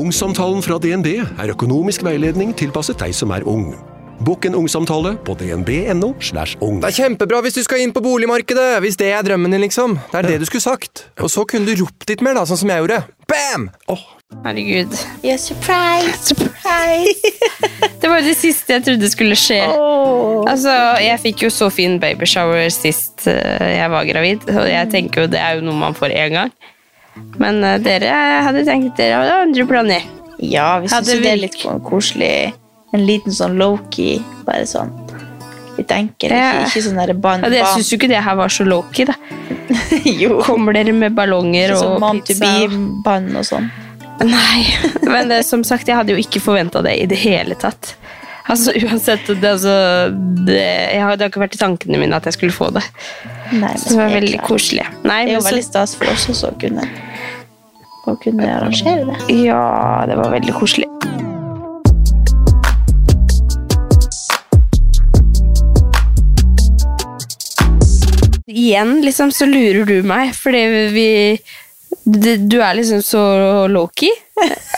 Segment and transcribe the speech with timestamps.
[0.00, 3.74] Ungsamtalen fra DNB er økonomisk veiledning tilpasset deg som er ung.
[4.24, 6.14] Bokk en ungsamtale på dnb.no.
[6.24, 6.78] slash ung.
[6.80, 9.98] Det er kjempebra hvis du skal inn på boligmarkedet, hvis det er drømmen din, liksom.
[10.12, 11.04] Det er det du skulle sagt.
[11.20, 13.02] Og så kunne du ropt litt mer, da, sånn som jeg gjorde.
[13.28, 13.68] Bam!
[14.46, 14.96] Herregud.
[15.20, 16.16] Yeah, surprise!
[16.30, 17.32] Surprise!
[18.00, 19.60] Det var det siste jeg trodde skulle skje.
[20.48, 20.72] Altså,
[21.04, 25.32] Jeg fikk jo så fin babyshower sist eh, jeg var gravid, og jeg tenker jo
[25.34, 26.54] det er jo noe man får én gang.
[27.40, 28.14] Men uh, dere
[28.46, 30.08] hadde tenkt dere hadde andre planer.
[30.40, 32.52] Ja, vi syns det er litt koselig.
[32.96, 34.90] En liten sånn low-key, bare sånn
[35.80, 36.32] litt enkel.
[36.34, 36.48] Ja.
[36.52, 37.44] Ikke, ikke sånn derre ban...
[37.44, 39.16] Ja, det, jeg syns jo ikke det her var så low-key, da.
[40.22, 40.40] jo.
[40.44, 42.50] Kommer dere med ballonger og sånn mom to pizza?
[42.66, 43.70] be-band og sånn.
[44.20, 44.66] Nei,
[45.12, 47.94] men det, som sagt, jeg hadde jo ikke forventa det i det hele tatt.
[48.50, 49.72] Altså, uansett, det, altså,
[50.46, 52.82] det, jeg har, det har ikke vært i tankene mine at jeg skulle få det.
[53.52, 54.48] Nei, men Så det var veldig klar.
[54.48, 54.86] koselig.
[55.04, 56.86] Nei, Det er jo veldig stas for oss også å kunne,
[58.08, 59.42] å kunne arrangere det.
[59.44, 60.88] Ja, det var veldig koselig.
[68.50, 70.62] Igjen liksom så lurer du meg, fordi
[70.94, 71.10] vi
[72.04, 73.22] Du er liksom så
[73.70, 74.10] low-key.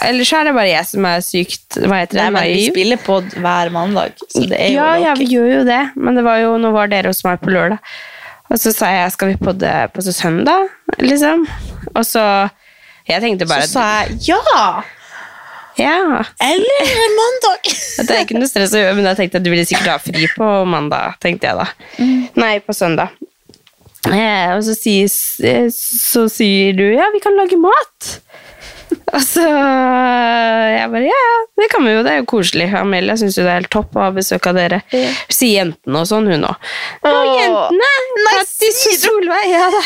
[0.03, 2.25] Eller så er det bare jeg som er sykt Hva heter det?
[2.25, 5.53] Nei, men vi spiller på hver mandag, så det er jo ja, ja, vi gjør
[5.53, 7.79] jo det, men det var jo, nå var dere hos meg på lørdag.
[8.53, 10.67] Og så sa jeg skal vi podde på søndag,
[11.01, 11.47] liksom.
[11.95, 12.25] Og så
[13.09, 14.83] Jeg tenkte bare Så sa jeg ja!
[15.81, 16.25] Ja.
[16.45, 17.69] Eller en mandag!
[18.07, 19.99] Det er ikke noe stress å gjøre, men jeg tenkte at du ville sikkert ha
[20.03, 21.69] fri på mandag, tenkte jeg da.
[22.37, 23.15] Nei, på søndag.
[24.11, 25.11] Eh, og så sier,
[25.71, 28.17] så sier du ja, vi kan lage mat.
[29.13, 32.67] Og så jeg bare ja, ja, det kan vi jo, det er jo koselig.
[32.77, 34.81] Amelia syns jo det er helt topp å ha besøk av dere.
[35.33, 36.69] Sier jentene og sånn, hun òg.
[37.09, 37.91] Å, jentene!
[38.29, 39.49] Kattis og Solveig!
[39.53, 39.83] Ja da,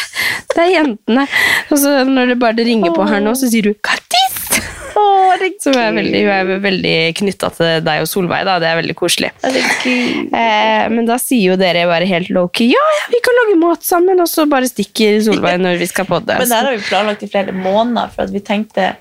[0.55, 1.27] det er jentene.
[1.71, 4.56] Og så når det bare ringer på her nå, så sier du Kattis!
[4.97, 8.57] Så Som er veldig, hun er veldig knytta til deg og Solveig, da.
[8.63, 9.31] Det er veldig koselig.
[9.47, 13.85] Eh, men da sier jo dere bare helt low-key ja, ja, vi kan lage mat
[13.87, 16.37] sammen, og så bare stikker Solveig når vi skal podde.
[16.41, 18.95] Men der har vi planlagt i flere måneder, for vi tenkte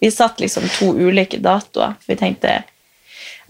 [0.00, 1.98] Vi satt liksom to ulike datoer.
[2.00, 2.62] For vi tenkte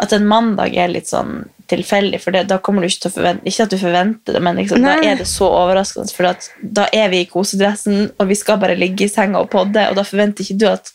[0.00, 3.14] at en mandag er litt sånn tilfeldig, for det, da kommer du ikke til å
[3.14, 6.48] forvente Ikke at du forventer det, men liksom, da er det så overraskende, for
[6.80, 9.98] da er vi i kosedressen, og vi skal bare ligge i senga og podde, og
[9.98, 10.90] da forventer ikke du at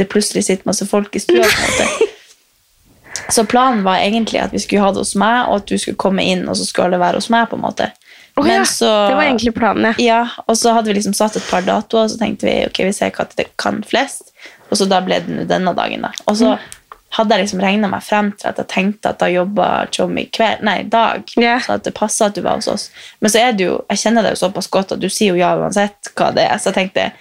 [0.00, 1.44] det plutselig sitter masse folk i stua.
[1.44, 2.06] på en måte.
[3.30, 5.98] Så planen var egentlig at vi skulle ha det hos meg, og at du skulle
[6.00, 7.48] komme inn, og så skulle alle være hos meg.
[7.50, 7.90] på en måte.
[8.36, 9.94] Oh, Men ja, så- det var egentlig planen, ja.
[9.98, 12.78] Ja, og så hadde vi liksom satt et par datoer, og så tenkte vi ok,
[12.86, 14.30] vi ser hva det kan flest.
[14.70, 16.12] Og så da ble det denne dagen, da.
[16.26, 16.58] Og så
[17.10, 20.62] hadde jeg liksom regna meg frem til at jeg tenkte at da jobba Tjommi kveld,
[20.62, 21.22] nei, dag.
[21.36, 21.60] yeah.
[21.60, 22.90] Så at det passa at du var hos oss.
[23.20, 25.40] Men så er det jo, jeg kjenner deg jo såpass godt at du sier jo
[25.42, 26.56] ja uansett hva det er.
[26.58, 27.12] Så jeg tenkte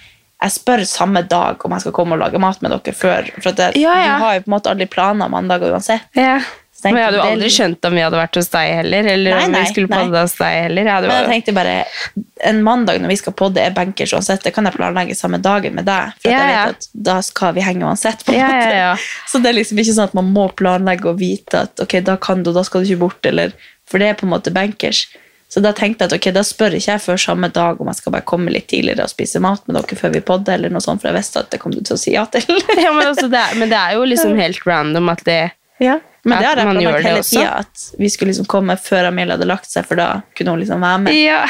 [0.41, 3.27] jeg spør samme dag om jeg skal komme og lage mat med dere før.
[3.44, 4.16] For det, Ja, ja.
[4.17, 6.01] du har jo på en måte aldri planer mandager uansett.
[6.16, 6.39] ja.
[6.81, 9.45] Men jeg hadde jo aldri skjønt om vi hadde vært hos deg heller, eller Nei,
[9.50, 10.85] om vi skulle podde hos deg heller.
[10.88, 11.33] Jeg hadde Men jeg bare...
[11.33, 11.73] tenkte bare
[12.47, 14.45] En mandag når vi skal podde, er bankers uansett.
[14.45, 16.13] Det kan jeg planlegge samme dagen med deg.
[16.23, 18.23] For at Ja, jeg vet at da skal vi henge uansett.
[18.23, 18.77] på en Ja, ja, måte.
[18.79, 18.95] ja.
[19.27, 22.16] Så det er liksom ikke sånn at man må planlegge og vite at ok, da
[22.16, 23.25] kan du, da skal du ikke bort.
[23.27, 23.51] Eller,
[23.85, 25.03] for det er på en måte bankers.
[25.49, 27.97] Så da tenkte jeg at ok, da spør ikke jeg før samme dag om jeg
[27.97, 30.83] skal bare komme litt tidligere og spise mat med dere før vi podder, eller noe
[30.85, 32.45] sånt, for jeg visste at det kom du til å si ja til.
[32.83, 35.39] ja, men, altså, det er, men det er jo liksom helt random at det
[35.81, 35.97] Ja.
[36.27, 39.38] Men det har jeg man planlagt hele tida, at vi skulle liksom komme før Amelia
[39.38, 40.07] hadde lagt seg, for da
[40.38, 41.15] kunne hun liksom være med.
[41.15, 41.45] Ja.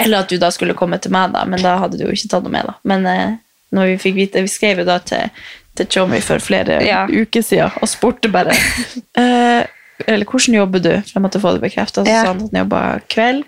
[0.00, 2.30] Eller at du da skulle komme til meg, da, men da hadde du jo ikke
[2.32, 2.66] tatt noe med.
[2.68, 2.74] da.
[2.90, 3.36] Men eh,
[3.76, 5.30] når vi fikk vite, vi skrev jo da til,
[5.78, 7.04] til Tjommi for flere Ja.
[7.08, 8.56] uker siden og spurte bare
[9.20, 9.62] eh,
[10.06, 10.90] Eller hvordan jobber du?
[11.02, 12.02] For jeg måtte få det bekrefta.
[12.04, 12.22] Så Ja.
[12.22, 13.44] sa han at han jobba kveld.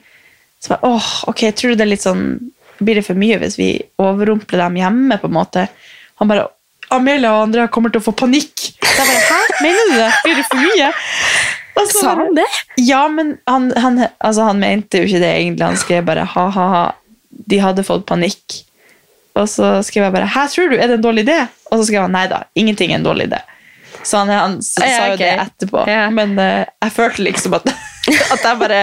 [0.61, 3.57] Så bare, åh, ok, tror du det er litt sånn Blir det for mye hvis
[3.57, 5.17] vi overrumpler dem hjemme?
[5.21, 5.69] på en måte?
[6.21, 6.49] Han bare
[6.91, 8.55] Amelia og Andrea kommer til å få panikk.
[8.85, 9.63] Så jeg bare, Hæ?
[9.63, 10.11] Mener du det?
[10.25, 10.91] Blir det for mye?
[11.77, 12.45] Så Sa han det?
[12.79, 15.65] ja, men han, han, altså, han mente jo ikke det egentlig.
[15.67, 16.95] Han skrev bare ha-ha-ha.
[17.31, 18.63] De hadde fått panikk.
[19.37, 20.77] Og så skrev jeg bare hæ, tror du?
[20.77, 21.49] Er det en dårlig idé?
[21.71, 23.41] Og så skrev han nei da, ingenting er en dårlig idé.
[24.07, 25.19] Så han, han Ja, sa jo okay.
[25.19, 25.85] det etterpå.
[25.91, 26.07] Ja.
[26.15, 27.67] Men uh, jeg følte liksom at,
[28.35, 28.83] at jeg bare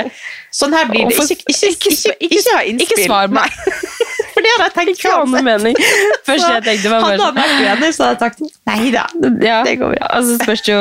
[0.53, 1.15] Sånn her blir det.
[1.17, 2.83] Ikke, ikke, ikke, ikke, ha innspill.
[2.85, 3.55] Ikke svar meg.
[4.33, 5.79] For det hadde jeg tenkt Ikke mening.
[6.27, 9.05] Først jeg tenkte var bare Hadde han vært uenig, så hadde jeg sagt nei da.
[9.45, 10.11] ja, Det går bra.
[10.19, 10.77] Altså spørs jo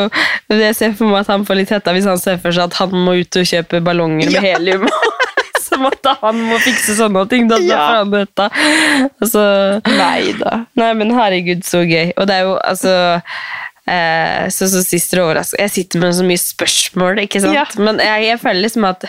[0.58, 2.78] Jeg ser for meg at han får litt hetta hvis han ser for seg at
[2.82, 4.86] han må ut og kjøpe ballonger med helium.
[5.62, 7.48] Som at han må fikse sånne ting.
[7.48, 7.80] Da Ja.
[7.80, 8.48] får han dette.
[9.24, 9.44] Altså,
[9.88, 10.58] Nei da.
[10.76, 12.12] Nei, men herregud, så gøy.
[12.18, 12.92] Og det er jo altså
[13.86, 17.54] eh, Så så sist det overrasker Jeg sitter med så mye spørsmål, ikke sant?
[17.54, 17.64] Ja.
[17.82, 19.08] Men jeg, jeg føler liksom at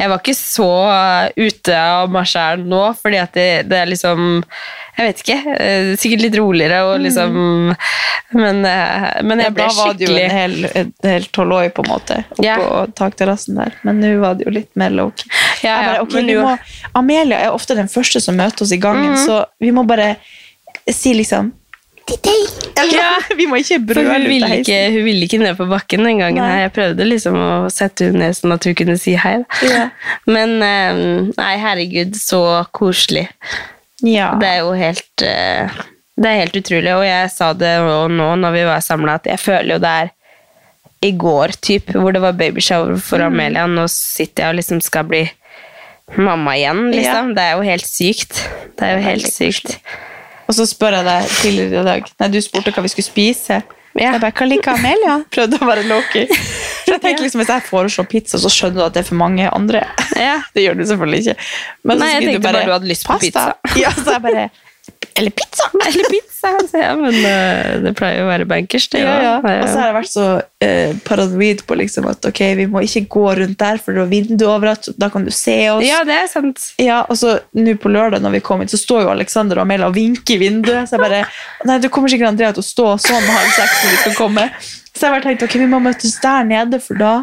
[0.00, 4.42] jeg var ikke så eh, ute av sjæl nå, fordi at det, det er liksom
[4.98, 5.36] Jeg vet ikke.
[5.60, 7.36] eh, Sikkert litt roligere og liksom
[8.32, 11.82] Men, men jeg ble skikkelig da var det jo en hel, en hel tolvoi på
[11.84, 12.86] en måte, oppå Ja.
[12.96, 13.74] takterrassen der.
[13.84, 15.28] Men nå var det jo litt mer low-key.
[15.60, 16.54] Ja, ja, bare, ok, men vi jo- må,
[16.96, 19.26] Amelia er ofte den første som møter oss i gangen, Mhm.
[19.26, 20.14] så vi må bare
[20.90, 21.52] si liksom
[22.92, 23.10] Ja.
[23.38, 24.96] Vi må ikke brøle hun ut ville, av ikke, heisen.
[24.96, 26.42] hun ville ikke ned på bakken den gangen.
[26.42, 26.62] Nei.
[26.64, 29.36] Jeg prøvde liksom å sette henne ned sånn at hun kunne si hei.
[29.68, 29.84] Ja.
[30.34, 31.02] Men eh,
[31.36, 32.42] nei, herregud, så
[32.74, 33.28] koselig.
[34.02, 34.32] Ja.
[34.40, 35.70] Det er jo helt eh,
[36.18, 36.90] Det er helt utrolig.
[36.96, 37.76] Og jeg sa det
[38.10, 40.12] nå når vi var samla, at jeg føler jo det er
[41.02, 43.32] i går, typ, hvor det var babyshower for Mm.
[43.32, 43.66] Amelia.
[43.66, 45.22] Nå sitter jeg og liksom skal bli
[46.14, 47.32] mamma igjen, liksom.
[47.34, 48.42] Det er jo helt sykt.
[48.78, 49.72] Det er jo helt sykt.
[49.72, 49.96] sykt.
[50.52, 53.62] Og så spør jeg deg tidligere i dag Nei, du spurte hva vi skulle spise.
[53.96, 54.10] Ja.
[54.14, 55.14] Jeg bare, hva liker Amelia?
[55.34, 56.26] Prøvde å være low-key.
[56.32, 59.20] For jeg tenker liksom, Hvis jeg foreslår pizza, så skjønner du at det er for
[59.20, 59.84] mange andre.
[60.16, 60.38] Ja.
[60.54, 61.48] Det gjør du selvfølgelig ikke.
[61.88, 63.46] Men så Nei, jeg skriver du bare du hadde lyst på pasta.
[63.82, 64.44] Ja, så jeg bare
[65.18, 65.68] Eller pizza!
[65.88, 68.88] Eller pizza, sier jeg, men uh, det pleier jo å være bankers.
[68.92, 69.34] Det, Ja, ja.
[69.40, 73.04] Og så har jeg vært så uh, paranoid på liksom at ok, vi må ikke
[73.12, 75.84] gå rundt der, for det er vindu overalt, da kan du se oss.
[75.86, 76.72] ja, det er sant.
[76.82, 79.66] Ja, og så nå på lørdag når vi kom hit, så står jo Alexander og
[79.66, 80.88] Amelia og vinker i vinduet.
[80.88, 81.24] Så jeg bare
[81.68, 84.46] Nei, det kommer sikkert Andrea til å stå sånn halv seks når vi skal komme.
[84.92, 87.14] Så jeg bare tenkte ok, vi må møtes der nede, for da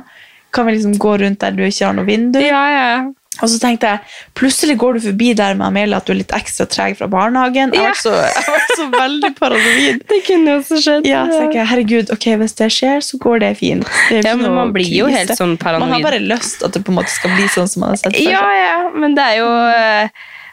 [0.55, 2.39] kan vi liksom gå rundt der du ikke har noe vindu.
[2.41, 2.93] Ja, ja.
[3.41, 3.99] Og så tenkte jeg,
[4.35, 7.73] plutselig går du forbi der med Amelia at du er litt ekstra treg fra barnehagen.
[7.73, 7.89] Jeg Ja.
[7.89, 10.01] var så, jeg var så veldig paranoid.
[10.11, 11.05] Det kunne også skjedd.
[11.07, 13.87] Ja, så tenker jeg, herregud, ok, hvis det skjer, så går det fint.
[14.09, 15.17] Det Ja, men man blir jo krise.
[15.17, 15.87] helt sånn paranoid.
[15.89, 18.01] Man har bare lyst at det på en måte skal bli sånn som man har
[18.03, 18.59] sett for Ja, seg.
[18.65, 20.09] ja, men det er jo eh,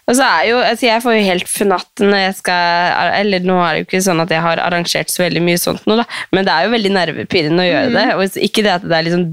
[0.07, 3.57] Og så er jo altså Jeg får jo helt fnatt når jeg skal Eller nå
[3.63, 6.07] er det jo ikke sånn at jeg har arrangert så veldig mye sånt nå, da,
[6.37, 8.07] men det er jo veldig nervepirrende å gjøre det.
[8.15, 9.27] Og ikke det at det er liksom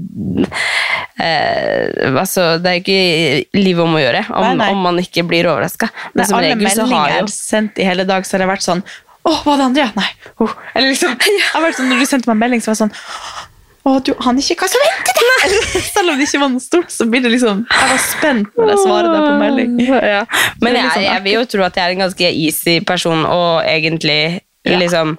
[1.22, 4.68] eh, altså, Det er jo ikke livet om å gjøre om, Nei, nei.
[4.74, 5.90] om man ikke blir overraska.
[6.14, 8.66] Men som regel så har jeg jo sendt i hele dag, så har jeg vært
[8.66, 8.84] sånn
[9.24, 9.88] Åh, var det Andrea?
[9.96, 10.10] Nei.
[10.36, 10.52] Oh.
[10.74, 12.82] Eller liksom, jeg har vært sånn, Når du sendte meg en melding, så var jeg
[12.84, 13.52] sånn
[13.84, 15.54] Å, du aner ikke hva som venter deg!
[15.94, 18.70] Selv om det ikke var noe stort, så blir det liksom Jeg var spent når
[18.72, 19.74] jeg svarer deg på melding.
[20.14, 20.22] Ja.
[20.64, 23.62] Men jeg, sånn jeg vil jo tro at jeg er en ganske easy person, og
[23.68, 24.78] egentlig Ja.
[24.80, 25.18] liksom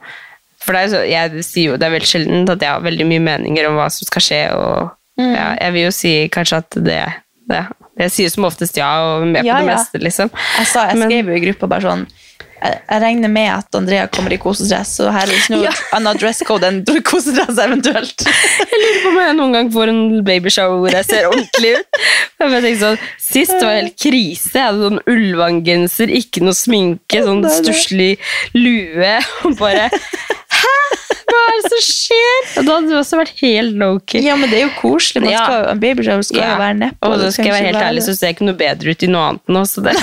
[0.65, 2.81] For det er jo så, jeg sier jo det er veldig sjelden at jeg har
[2.81, 5.29] veldig mye meninger om hva som skal skje, og Mm.
[5.31, 6.95] ja, jeg vil jo si kanskje at det,
[7.47, 7.59] det
[8.01, 9.75] Jeg sier som oftest ja, og med Ja, på det ja.
[9.77, 10.27] meste, liksom.
[10.57, 12.01] Jeg, sa, jeg Men- skrev jo i gruppa bare sånn
[12.65, 16.19] jeg, jeg regner med at Andrea kommer i kosedress, så her er ikke noe annet
[16.21, 18.25] dresscode enn kosedress eventuelt.
[18.75, 21.99] Jeg lurer på om jeg noen gang får en babyshower hvor jeg ser ordentlig ut.
[22.41, 24.51] Jeg sånn, Sist var det helt krise.
[24.55, 28.15] Jeg hadde sånn ulvangenser, ikke noe sminke, sånn stusslig
[28.57, 29.15] lue.
[29.47, 29.87] Og bare
[30.55, 30.73] Hæ?
[31.25, 32.43] Hva er det som skjer?
[32.61, 34.21] Og da hadde du også vært helt low-key.
[34.23, 35.23] Ja, men det er jo koselig.
[35.25, 35.41] Man Ja.
[35.43, 36.51] skal, jo- en babyshower skal Ja.
[36.53, 37.09] jo være nedpå.
[37.09, 39.03] Og da så skal jeg være helt ærlig, så ser jeg ikke noe bedre ut
[39.03, 39.63] i noe annet nå.
[39.67, 39.95] Så det.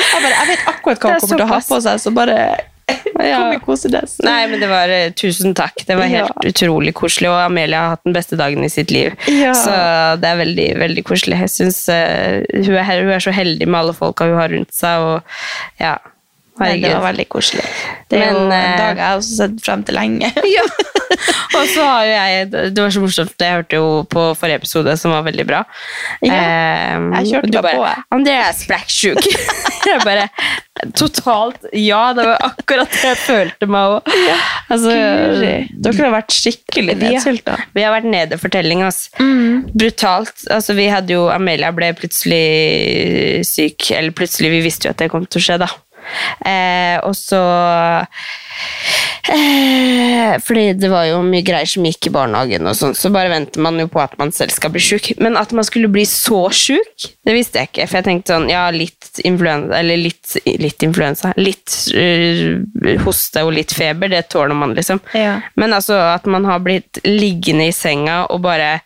[0.00, 2.36] Jeg, bare, jeg vet akkurat hva hun kommer til å ha på seg, så bare
[3.22, 3.36] Ja.
[3.38, 4.16] kom i kosedress.
[4.26, 5.84] Nei, men det var eh, Tusen takk.
[5.86, 6.24] Det var Ja.
[6.26, 9.14] helt utrolig koselig, og Amelia har hatt den beste dagen i sitt liv.
[9.30, 9.52] Ja.
[9.56, 9.70] Så
[10.20, 11.38] det er veldig veldig koselig.
[11.44, 14.74] Jeg synes uh, hun, er, hun er så heldig med alle folka hun har rundt
[14.74, 14.98] seg.
[14.98, 15.22] og
[15.80, 15.94] ja,
[16.60, 17.64] Nei, det var veldig koselig.
[18.12, 20.32] Det er jo en eh, dag jeg har også sett frem til lenge.
[20.52, 20.66] Ja.
[21.58, 24.94] Og så har jo jeg Det var så morsomt, jeg hørte jo på forrige episode,
[24.96, 25.62] som var veldig bra.
[26.24, 28.04] Ja, Eh, jeg kjørte bare på.
[28.16, 29.20] Andrea er sprekksjuk.
[29.88, 30.28] jeg bare
[30.96, 34.08] Totalt ja, det var akkurat det jeg følte meg òg.
[34.72, 35.52] Altså, Guri.
[35.84, 37.10] Dere har vært skikkelig vi,
[37.76, 39.04] vi har vært nede i telling, ass.
[39.20, 39.68] Mm.
[39.76, 40.32] Brutalt.
[40.50, 43.92] Altså, vi hadde jo Amelia ble plutselig syk.
[43.92, 45.70] Eller plutselig, vi visste jo at det kom til å skje, da.
[46.46, 47.40] Eh, og så
[49.30, 53.32] eh, Fordi det var jo mye greier som gikk i barnehagen, og sånn, så bare
[53.32, 55.12] venter man jo på at man selv skal bli sjuk.
[55.22, 57.88] Men at man skulle bli så sjuk, det visste jeg ikke.
[57.88, 63.54] For jeg tenkte sånn, ja, litt influensa, eller litt, litt influensa, litt uh, hoste og
[63.56, 65.02] litt feber, det tåler man, liksom.
[65.16, 65.38] Ja.
[65.60, 68.80] Men altså at man har blitt liggende i senga og bare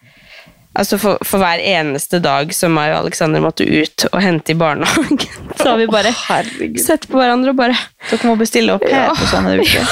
[0.77, 4.59] Altså for, for hver eneste dag som meg og Alexander måtte ut og hente i
[4.61, 5.23] barnehagen,
[5.59, 6.51] så har vi bare oh,
[6.83, 7.79] sett på hverandre og bare
[8.11, 9.15] Dere må bestille opp her ja.
[9.17, 9.89] på sånne uker.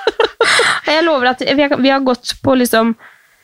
[0.90, 2.94] Jeg lover at vi har, vi har gått på liksom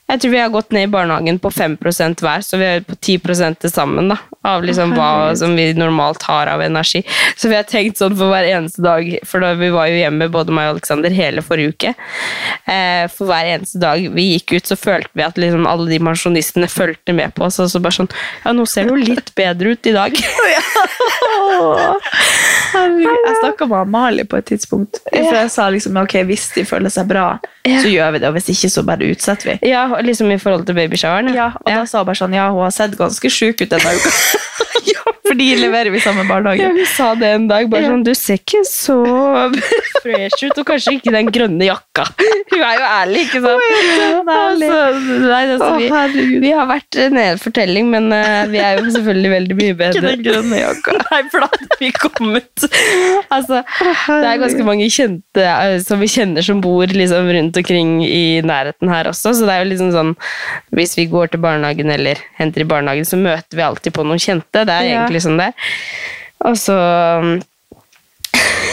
[0.06, 2.94] Jeg tror vi har gått ned i barnehagen på 5% hver, så vi er på
[2.94, 7.02] 10 til sammen da, av liksom hva som vi normalt har av energi.
[7.34, 10.28] Så vi har tenkt sånn for hver eneste dag, for da vi var jo hjemme,
[10.30, 11.94] både meg og Alexander, hele forrige uke.
[12.70, 15.98] Eh, for hver eneste dag vi gikk ut, så følte vi at liksom alle de
[15.98, 17.58] pensjonistene fulgte med på oss.
[17.62, 18.12] Og så bare sånn
[18.44, 20.14] Ja, nå ser det jo litt bedre ut i dag.
[22.76, 25.00] Jeg snakka med Amalie på et tidspunkt.
[25.10, 27.26] For jeg sa liksom ok, hvis de føler seg bra,
[27.64, 28.28] så gjør vi det.
[28.30, 29.56] Og hvis ikke, så bare utsetter vi.
[29.70, 31.32] Ja, liksom i forhold til babyshoweren.
[31.34, 33.94] Ja, og da sa hun bare sånn Ja, hun har sett ganske sjuk ut denne
[33.96, 34.12] uka.
[35.26, 36.70] Fordi leverer vi samme Ja, barnehage.
[36.76, 37.68] hun sa det en dag.
[37.70, 38.98] bare sånn, Du ser ikke så
[40.02, 42.06] fresh ut, og kanskje ikke den grønne jakka.
[42.52, 43.66] Hun er jo ærlig, ikke sant?
[44.36, 44.70] ærlig.
[44.70, 45.70] Altså, nei, altså,
[46.14, 50.02] vi, vi har vært en fortelling, men uh, vi er jo selvfølgelig veldig mye bedre.
[50.02, 50.96] Ikke den grønne jakka.
[51.10, 52.64] Nei, for da hadde vi kommet
[53.32, 57.92] Altså, det er ganske mange kjente eh, som vi kjenner som bor liksom rundt omkring
[58.04, 60.12] i nærheten her også, så det er jo liksom sånn
[60.76, 64.20] Hvis vi går til barnehagen eller henter i barnehagen, så møter vi alltid på noen
[64.22, 64.64] kjente.
[64.66, 65.52] Det er egentlig sånn det.
[66.46, 66.76] Og så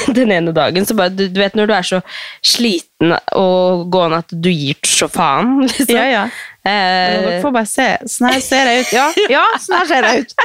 [0.17, 1.99] den ene dagen så bare du, du vet når du er så
[2.43, 5.95] sliten og gående at du gir så faen, liksom.
[5.95, 6.25] Ja, ja.
[6.63, 7.85] Eh, får bare se.
[8.07, 8.91] Sånn her ser jeg ut.
[8.95, 10.35] Ja, ja sånn her ser jeg ut.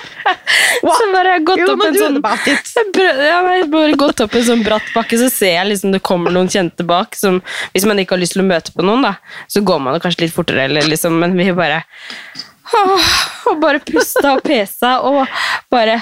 [0.83, 4.47] Så bare jeg gått jo, opp en sånn Jeg Ja, nei, bare gått opp en
[4.49, 7.15] sånn bratt bakke, så ser jeg liksom det kommer noen kjente bak.
[7.19, 7.39] Som,
[7.75, 9.15] hvis man ikke har lyst til å møte på noen, da,
[9.47, 11.85] så går man jo kanskje litt fortere, eller liksom, men vi bare
[13.49, 15.25] Og bare pusta og pesa og
[15.73, 16.01] bare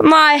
[0.00, 0.38] Nei.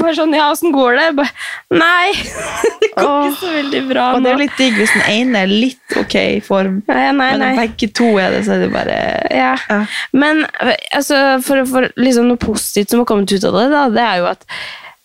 [0.00, 1.08] Bare sånn Ja, åssen går det?
[1.18, 1.32] Bare,
[1.76, 2.14] nei.
[2.80, 3.26] Det går Åh.
[3.26, 5.96] ikke så veldig bra Og det er jo litt digg hvis den ene er litt
[6.00, 7.50] ok i form, Nei, nei, men nei.
[7.58, 8.96] begge to er det, så er det bare
[9.34, 9.50] Ja.
[9.68, 9.78] Ja.
[10.16, 14.04] Men altså, for, for liksom noe positivt som har kommet ut av det, da, det
[14.06, 14.48] er jo at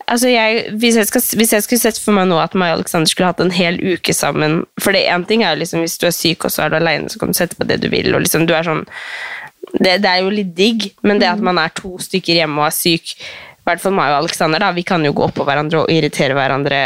[0.09, 2.79] altså jeg, hvis, jeg skal, hvis jeg skulle sett for meg nå at meg og
[2.79, 6.07] Alexander skulle hatt en hel uke sammen For det én ting er liksom hvis du
[6.09, 8.13] er syk og så er du alene, så kan du sette på det du vil.
[8.15, 8.85] og liksom du er sånn
[9.79, 12.69] det, det er jo litt digg, men det at man er to stykker hjemme og
[12.69, 15.83] er syk i hvert fall meg og Alexander, da, vi kan jo gå på hverandre
[15.83, 16.79] og irritere hverandre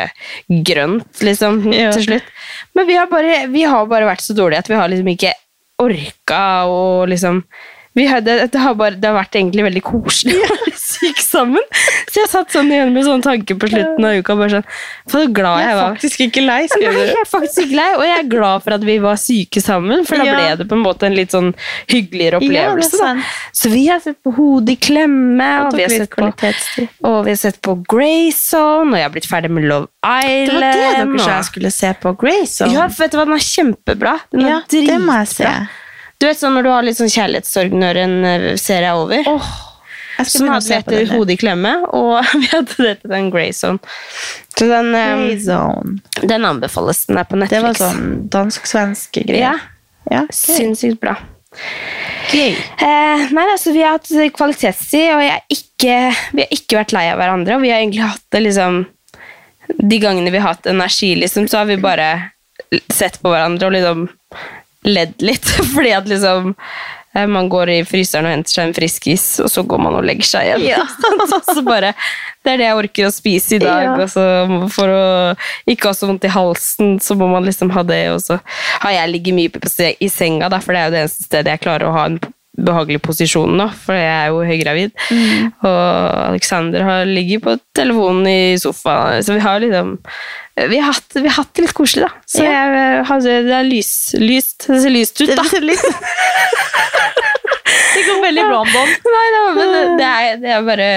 [0.67, 1.93] grønt, liksom, Ja.
[1.95, 2.33] til slutt.
[2.75, 5.31] Men vi har, bare, vi har bare vært så dårlige at vi har liksom ikke
[5.79, 7.43] orka å liksom
[7.93, 11.63] vi har, det, det, har bare, det har vært egentlig veldig koselig være syk sammen.
[12.09, 14.35] Så jeg satt sånn igjen med sånne tanker på slutten av uka.
[14.39, 14.67] bare sånn,
[15.09, 15.81] For så glad jeg, var.
[15.81, 18.63] Jeg er faktisk ikke lei, Nei, jeg er faktisk ikke lei, og jeg er glad
[18.65, 20.35] for at vi var syke sammen, for da Ja.
[20.37, 21.53] ble det på en måte en litt sånn
[21.91, 23.01] hyggeligere er opplevelse.
[23.01, 23.15] Ja.
[23.51, 26.29] Så vi har sett på Hodet i klemme, og vi, har sett på,
[27.03, 30.49] og vi har sett på Greyzone, og jeg har blitt ferdig med Love Island.
[30.49, 32.67] Det var det dere sa jeg skulle se på Grace.
[32.73, 34.15] Ja, vet du hva, den er kjempebra.
[34.31, 35.67] Den er Ja, dritbra.
[36.19, 39.23] Du vet sånn når du har litt sånn kjærlighetssorg når en eh, serie er over?
[39.27, 39.72] Skal
[40.29, 41.11] Som hadde se det på etter den.
[41.17, 43.79] Hodet i klemme, og vi hadde det til den Greyzone.
[44.53, 45.97] Så den, um, Grey Zone.
[46.29, 47.05] den anbefales.
[47.09, 47.55] Den er på Netflix.
[47.57, 49.41] Det var sånn dansk-svensk greie.
[49.41, 49.53] Ja,
[50.11, 50.35] Ja, okay.
[50.57, 51.15] sinnssykt bra.
[52.33, 52.53] Gøy.
[52.81, 55.95] Eh, nei, altså Vi har hatt kvalitetstid, og ikke,
[56.33, 57.55] vi har ikke vært lei av hverandre.
[57.55, 58.83] Og vi har egentlig hatt det liksom
[59.79, 62.09] De gangene vi har hatt energi, liksom, så har vi bare
[62.91, 64.03] sett på hverandre og liksom
[64.89, 65.45] ledd litt.
[65.73, 66.51] Fordi at liksom
[67.29, 70.29] man går i fryseren og henter seg en friskis, og så går man og legger
[70.31, 70.93] seg igjen.
[71.45, 71.93] så bare,
[72.41, 73.83] det er det jeg orker å spise i dag.
[73.85, 73.95] Ja.
[74.01, 74.25] Og så
[74.73, 75.03] for å
[75.69, 78.03] ikke ha så vondt i halsen, så må man liksom ha det.
[78.15, 78.39] Og så
[78.85, 81.65] har jeg ligget mye i senga, da, for det er jo det eneste stedet jeg
[81.67, 82.21] klarer å ha en
[82.53, 84.91] behagelig posisjon nå, for jeg er jo høygravid.
[85.65, 85.79] Og
[86.29, 89.95] Alexander har ligget på telefonen i sofaen, så vi har liksom
[90.53, 92.11] vi har, hatt, vi har hatt det litt koselig, da.
[92.29, 92.99] Så Ja.
[93.09, 95.41] jeg, det er lys, lyst, det ser lyst ut, da.
[95.41, 95.81] Det, ser litt...
[97.97, 98.91] det går veldig dagen.
[99.13, 100.89] Nei, da, men det, er, det er bare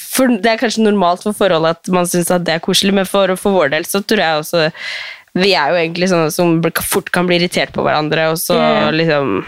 [0.00, 3.34] for, Det er kanskje normalt for forholdet at man syns det er koselig, men for,
[3.40, 4.66] for vår del så tror jeg også
[5.38, 8.88] Vi er jo egentlig sånne som fort kan bli irritert på hverandre, og så yeah.
[8.94, 9.42] liksom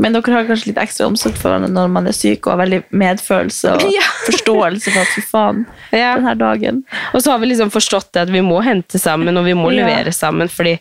[0.00, 2.62] Men dere har kanskje litt ekstra omsorg for hverandre når man er syk og har
[2.64, 4.08] veldig medfølelse og Ja.
[4.26, 6.16] forståelse for at fy faen, Ja.
[6.18, 6.82] denne dagen.
[7.14, 9.70] Og så har vi liksom forstått det at vi må hente sammen, og vi må
[9.72, 9.84] Ja.
[9.84, 10.76] levere sammen, fordi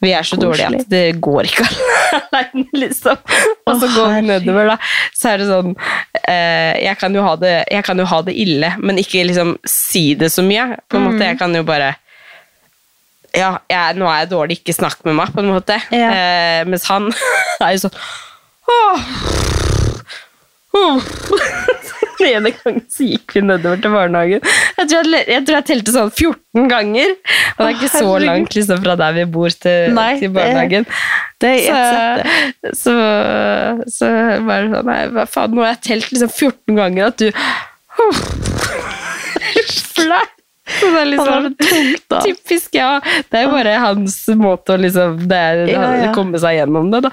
[0.00, 1.64] vi er så dårlige at det går ikke
[2.32, 3.18] alene, liksom.
[3.68, 4.76] Og så går vi nedover, da.
[5.16, 5.74] Så er det sånn
[6.24, 10.30] eh, jeg, kan det, jeg kan jo ha det ille, men ikke liksom si det
[10.32, 10.70] så mye.
[10.88, 11.12] På en Mm.
[11.12, 11.90] måte, Jeg kan jo bare
[13.36, 15.76] Ja, jeg, nå er jeg dårlig, ikke snakk med meg, på en måte.
[15.94, 16.08] Ja.
[16.10, 17.12] Eh, mens han
[17.62, 18.00] er jo sånn
[18.70, 19.04] Åh.
[20.80, 21.00] Åh.
[22.20, 24.44] Den ene gangen så gikk vi nedover til barnehagen.
[24.76, 27.14] Jeg tror jeg, jeg, tror jeg telte sånn 14 ganger.
[27.56, 30.88] Og det er ikke så langt liksom, fra der vi bor til, Nei, til barnehagen.
[31.40, 32.34] Det det.
[32.76, 32.96] så, så,
[33.88, 34.10] så
[34.44, 37.28] var det sånn Nei, hva faen, nå har jeg telt liksom 14 ganger at du
[39.90, 40.36] Flaut!
[40.70, 42.20] Så det er liksom tungt, da.
[42.22, 42.90] Typisk, ja.
[43.02, 46.12] Det er jo bare hans måte å liksom det er, Ja, ja.
[46.14, 47.10] komme seg gjennom det, da.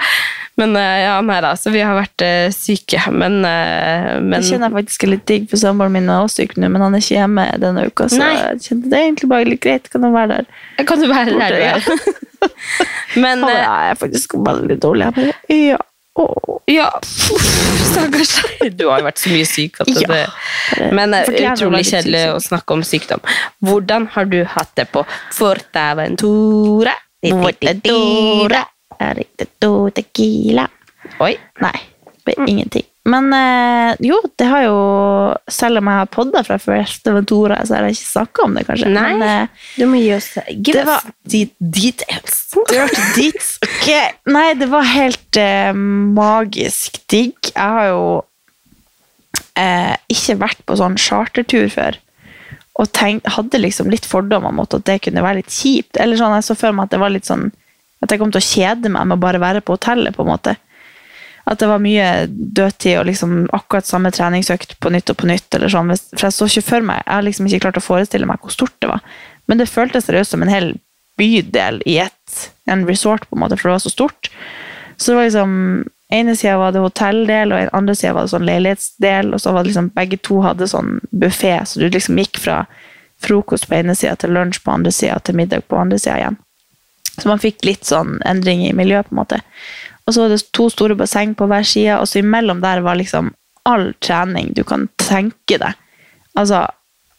[0.57, 3.01] Men eh, ja, nei da, så vi har vært uh, syke.
[3.13, 6.71] Men, uh, men Jeg kjenner faktisk litt digg, for samboeren min er også syk nå,
[6.73, 8.31] men han er ikke hjemme denne uka, så Nei.
[8.39, 9.91] jeg kjente det er egentlig bare litt greit.
[9.93, 10.45] Kan han være der?
[10.89, 11.77] Kan du være Borte, der ja.
[13.23, 15.05] Men Han «Ja, jeg er faktisk veldig dårlig.
[15.05, 15.77] Jeg bare, ja.
[16.17, 16.57] Oh.
[16.65, 18.31] ja, stakkars.
[18.77, 19.77] Du har jo vært så mye syk.
[19.83, 20.07] At Ja.
[20.09, 20.23] det,
[20.97, 23.21] men det er utrolig kjedelig å snakke om sykdom.
[23.61, 25.05] Hvordan har du hatt det på
[25.37, 26.95] Fortaventura?
[28.97, 30.67] Fortadora, erictato, tequila.
[31.21, 31.35] Oi.
[31.61, 31.79] Nei,
[32.25, 32.83] det er ingenting.
[33.07, 34.79] Men eh, jo, det har jo
[35.47, 38.65] Selv om jeg har podda fra første Ventura, så har jeg ikke snakka om det,
[38.67, 38.89] kanskje.
[38.91, 42.41] Nei, Men, eh, du må gi oss Give det us var de details.
[42.67, 43.59] Dirty deets.
[43.61, 43.69] dit.
[43.69, 44.17] Ok.
[44.33, 47.37] Nei, det var helt eh, magisk digg.
[47.53, 48.03] Jeg har jo
[49.55, 51.95] eh, ikke vært på sånn chartertur før.
[52.77, 55.95] Og tenkt, hadde liksom litt fordommer mot at det kunne være litt kjipt.
[55.97, 57.47] Eller sånn, Jeg så for meg at det var litt sånn
[58.03, 60.15] at jeg kom til å kjede meg med å bare være på hotellet.
[60.15, 60.55] på en måte.
[61.47, 65.47] At det var mye dødtid og liksom akkurat samme treningsøkt på nytt og på nytt.
[65.55, 65.93] eller sånn.
[66.13, 68.51] For jeg så ikke for meg, jeg har liksom ikke klart å forestille meg hvor
[68.53, 69.01] stort det var.
[69.47, 70.73] Men det føltes seriøst som en hel
[71.17, 74.29] bydel i et, en resort, på en måte, for det var så stort.
[74.97, 75.53] Så det var liksom
[76.13, 79.53] ene sida var det hotelldel, og den andre sida var det sånn leilighetsdel, og så
[79.53, 82.61] var det liksom begge to hadde sånn buffé, så du liksom gikk fra
[83.23, 86.37] frokost på ene sida til lunsj på andre sida til middag på andre sida igjen.
[87.17, 89.41] Så man fikk litt sånn endring i miljøet, på en måte.
[90.05, 92.99] Og så var det to store basseng på hver side, og så imellom der var
[92.99, 93.33] liksom
[93.67, 95.75] all trening du kan tenke deg.
[96.37, 96.63] Altså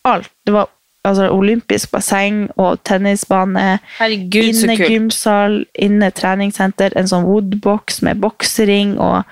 [0.09, 0.31] alt.
[0.47, 0.71] Det var
[1.05, 3.79] altså, olympisk basseng og tennisbane.
[3.99, 9.23] Herregud, Inne gymsal, inne treningssenter, en sånn woodbox med boksering og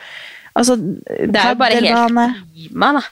[0.54, 2.16] altså, Det er jo bare helt
[2.52, 3.04] prima, da.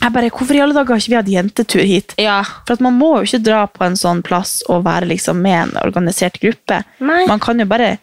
[0.00, 2.14] Jeg bare, Hvorfor i alle dager har ikke vi hatt jentetur hit?
[2.18, 2.38] Ja.
[2.66, 5.58] For at Man må jo ikke dra på en sånn plass og være liksom med
[5.68, 6.82] en organisert gruppe.
[7.04, 7.26] Nei.
[7.28, 7.98] Man kan jo bare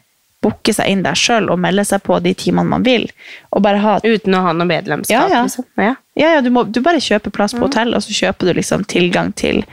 [0.45, 3.07] booke seg inn der sjøl og melde seg på de timene man vil.
[3.51, 5.09] Og bare ha Uten å ha noe medlemskap.
[5.09, 5.41] Ja, ja.
[5.47, 5.65] Liksom.
[5.81, 5.95] ja.
[6.17, 7.59] Ja, ja, du, må, du bare kjøper plass Mm.
[7.59, 9.63] på hotell, og så kjøper du liksom tilgang til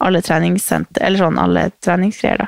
[0.00, 2.38] alle treningssenter, eller sånn alle treningsgreier.
[2.38, 2.46] da.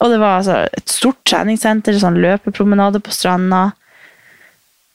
[0.00, 3.72] Og det var altså et stort treningssenter, sånn løpepromenade på stranda.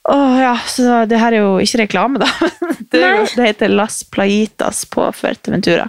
[0.09, 2.27] Åh, ja, så det her er jo ikke reklame, da.
[2.93, 5.87] Det, jo, det heter Las Plaitas på Fuerteventura.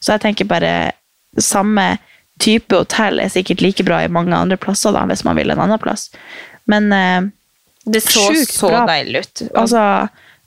[0.00, 0.70] Så jeg tenker bare
[1.42, 1.98] samme
[2.40, 5.60] type hotell er sikkert like bra i mange andre plasser, da, hvis man vil en
[5.60, 6.06] annen plass.
[6.70, 7.26] Men eh,
[7.84, 8.86] Det så så bra.
[8.88, 9.42] deilig ut.
[9.58, 9.82] Altså,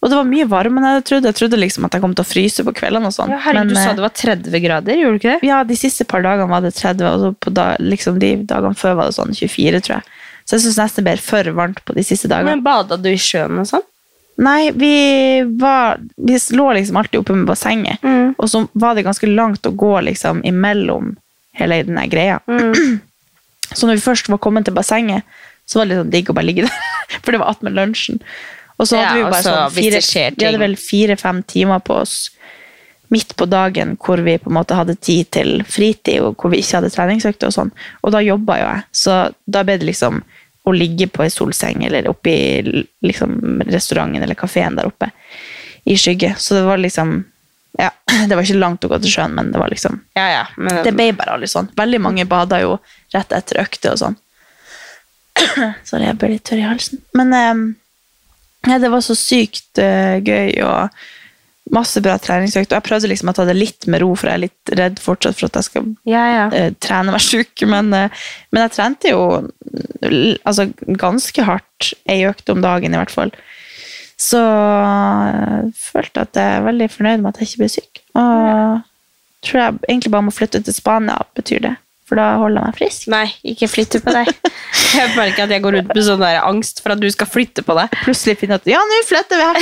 [0.02, 1.30] og det var mye varmere enn jeg trodde.
[1.30, 3.12] Jeg trodde liksom at jeg kom til å fryse på kveldene.
[3.12, 3.36] og sånn.
[3.36, 5.52] ja, herregud, Men, du sa eh, det var 30 grader, gjorde du ikke det?
[5.52, 8.80] ja, de siste par dagene var det 30, og så på da, liksom de dagene
[8.80, 10.18] før var det sånn 24, tror jeg.
[10.52, 12.58] Så jeg syns nesten det ble for varmt på de siste dagene.
[12.58, 13.86] Men Bada du i sjøen og sånn?
[14.44, 14.90] Nei, vi,
[15.62, 18.34] var, vi lå liksom alltid oppe med bassenget, Mm.
[18.36, 21.14] og så var det ganske langt å gå liksom imellom
[21.56, 22.40] hele den greia.
[23.72, 25.24] Så når vi først var kommet til bassenget,
[25.64, 26.82] så var det litt sånn digg å bare ligge der,
[27.24, 28.20] for det var attmed lunsjen.
[28.76, 30.02] Og så hadde Ja, vi jo bare sånn fire,
[30.36, 32.16] vi hadde vel fire-fem timer på oss
[33.12, 36.60] midt på dagen hvor vi på en måte hadde tid til fritid, og hvor vi
[36.64, 37.72] ikke hadde treningsøkter og sånn.
[38.04, 40.20] Og da jobba jo jeg, så da ble det liksom
[40.64, 45.10] å ligge på ei solseng eller oppe i liksom, restauranten eller kafeen der oppe
[45.90, 46.36] i skygge.
[46.38, 47.24] Så det var liksom
[47.80, 47.90] Ja,
[48.28, 50.44] det var ikke langt å gå til sjøen, men det var liksom Ja, ja.
[50.58, 51.72] Men, Det ble bare aldri sånn.
[51.78, 52.78] Veldig mange bada jo
[53.14, 54.20] rett etter økter og sånn.
[55.88, 57.02] Sorry, jeg ble litt tørr i halsen.
[57.18, 57.64] Men eh,
[58.70, 60.92] ja, det var så sykt uh, gøy og
[61.74, 62.72] masse bra treningsøkt.
[62.72, 65.00] Og jeg prøvde liksom å ta det litt med ro, for jeg er litt redd
[65.02, 66.46] fortsatt for at jeg skal ja, ja.
[66.56, 67.66] eh, trene meg sjuk.
[67.70, 69.24] Men, eh, men jeg trente jo
[70.44, 70.70] altså,
[71.02, 73.34] ganske hardt ei økt om dagen, i hvert fall.
[74.22, 78.02] Så jeg følte at jeg er veldig fornøyd med at jeg ikke ble syk.
[78.22, 78.82] Og
[79.42, 81.74] tror jeg egentlig bare må flytte til Spania, betyr det.
[82.12, 83.04] For da holder jeg meg frisk.
[83.08, 84.28] Nei, ikke flytte på deg.
[84.92, 87.64] Jeg merker at jeg går rundt med sånn der angst for at du skal flytte
[87.64, 87.94] på deg.
[88.04, 89.62] Plutselig finner jeg at ja, nå flytter vi her!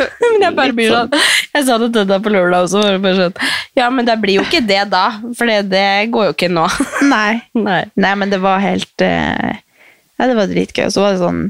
[0.24, 2.82] Ja, men jeg bare blir sånn Jeg sa det til deg på lørdag også.
[3.04, 5.04] Bare sånn, ja, men det blir jo ikke det da,
[5.38, 6.64] for det, det går jo ikke nå.
[7.14, 7.44] Nei.
[7.54, 7.84] Nei.
[7.94, 9.54] Nei, men det var helt uh,
[10.18, 10.88] Ja, det var dritgøy.
[10.88, 11.44] Og så var det sånn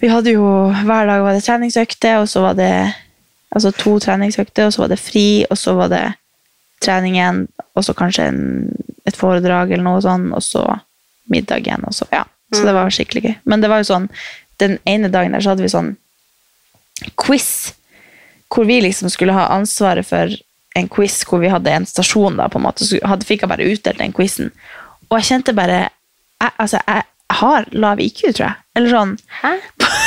[0.00, 0.46] Vi hadde jo
[0.78, 2.72] Hver dag var det treningsøkte, og så var det
[3.52, 6.06] altså to treningsøkter, og så var det fri, og så var det
[6.84, 7.44] trening igjen,
[7.78, 8.42] og så kanskje en,
[9.08, 10.64] et foredrag eller noe sånn, og så
[11.32, 12.24] middag igjen, og så Ja.
[12.48, 13.34] Så det var skikkelig gøy.
[13.44, 14.06] Men det var jo sånn
[14.58, 15.90] Den ene dagen der så hadde vi sånn
[17.20, 17.74] quiz,
[18.50, 20.32] hvor vi liksom skulle ha ansvaret for
[20.74, 23.52] en quiz hvor vi hadde en stasjon da, på en måte, så hadde, fikk jeg
[23.52, 24.50] bare utdelt den quizen.
[25.08, 27.04] Og jeg kjente bare jeg, Altså, jeg
[27.38, 28.58] har lav IQ, tror jeg.
[28.78, 29.54] Eller sånn Hæ?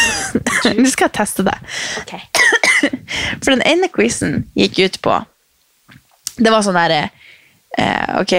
[0.82, 1.56] Nå skal jeg teste det.
[2.04, 2.22] Okay.
[3.44, 5.18] For den ene quizen gikk ut på
[6.42, 7.18] Det var sånn derre eh,
[8.22, 8.34] Ok,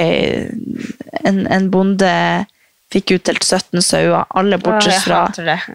[1.24, 2.10] en, en bonde
[2.92, 4.26] fikk utdelt 17 sauer.
[4.36, 5.22] Alle bortsett fra.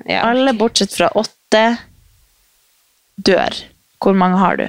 [0.06, 0.22] Ja.
[0.30, 1.64] alle bortsett fra åtte
[3.18, 3.58] dør.
[4.04, 4.68] Hvor mange har du?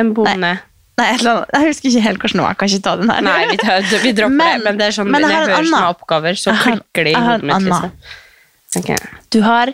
[0.00, 0.36] En bonde.
[0.40, 0.54] Nei,
[0.96, 1.12] Nei.
[1.20, 2.54] Jeg husker ikke helt hvordan det var.
[2.54, 3.24] Jeg kan ikke ta den her.
[3.26, 4.64] Nei, vi, tar, vi dropper Men- det.
[4.64, 7.50] Men det er sånn, jeg når jeg hører sånne oppgaver, så klikker det i hodet
[7.50, 7.68] mitt.
[7.68, 7.90] Liksom.
[8.80, 8.96] Okay.
[9.32, 9.72] Du har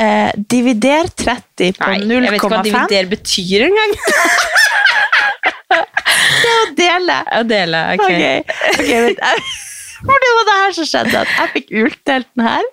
[0.00, 2.08] eh, divider 30 på 0,5.
[2.08, 2.70] jeg vet ikke hva 0,5.
[2.70, 3.96] divider betyr engang.
[6.42, 7.16] Det å dele.
[7.38, 8.04] Å dele, ok.
[8.04, 8.42] okay.
[8.74, 9.14] okay.
[9.14, 9.46] Jeg-
[10.06, 12.66] For det var det her som skjedde, at jeg fikk utdelt den her.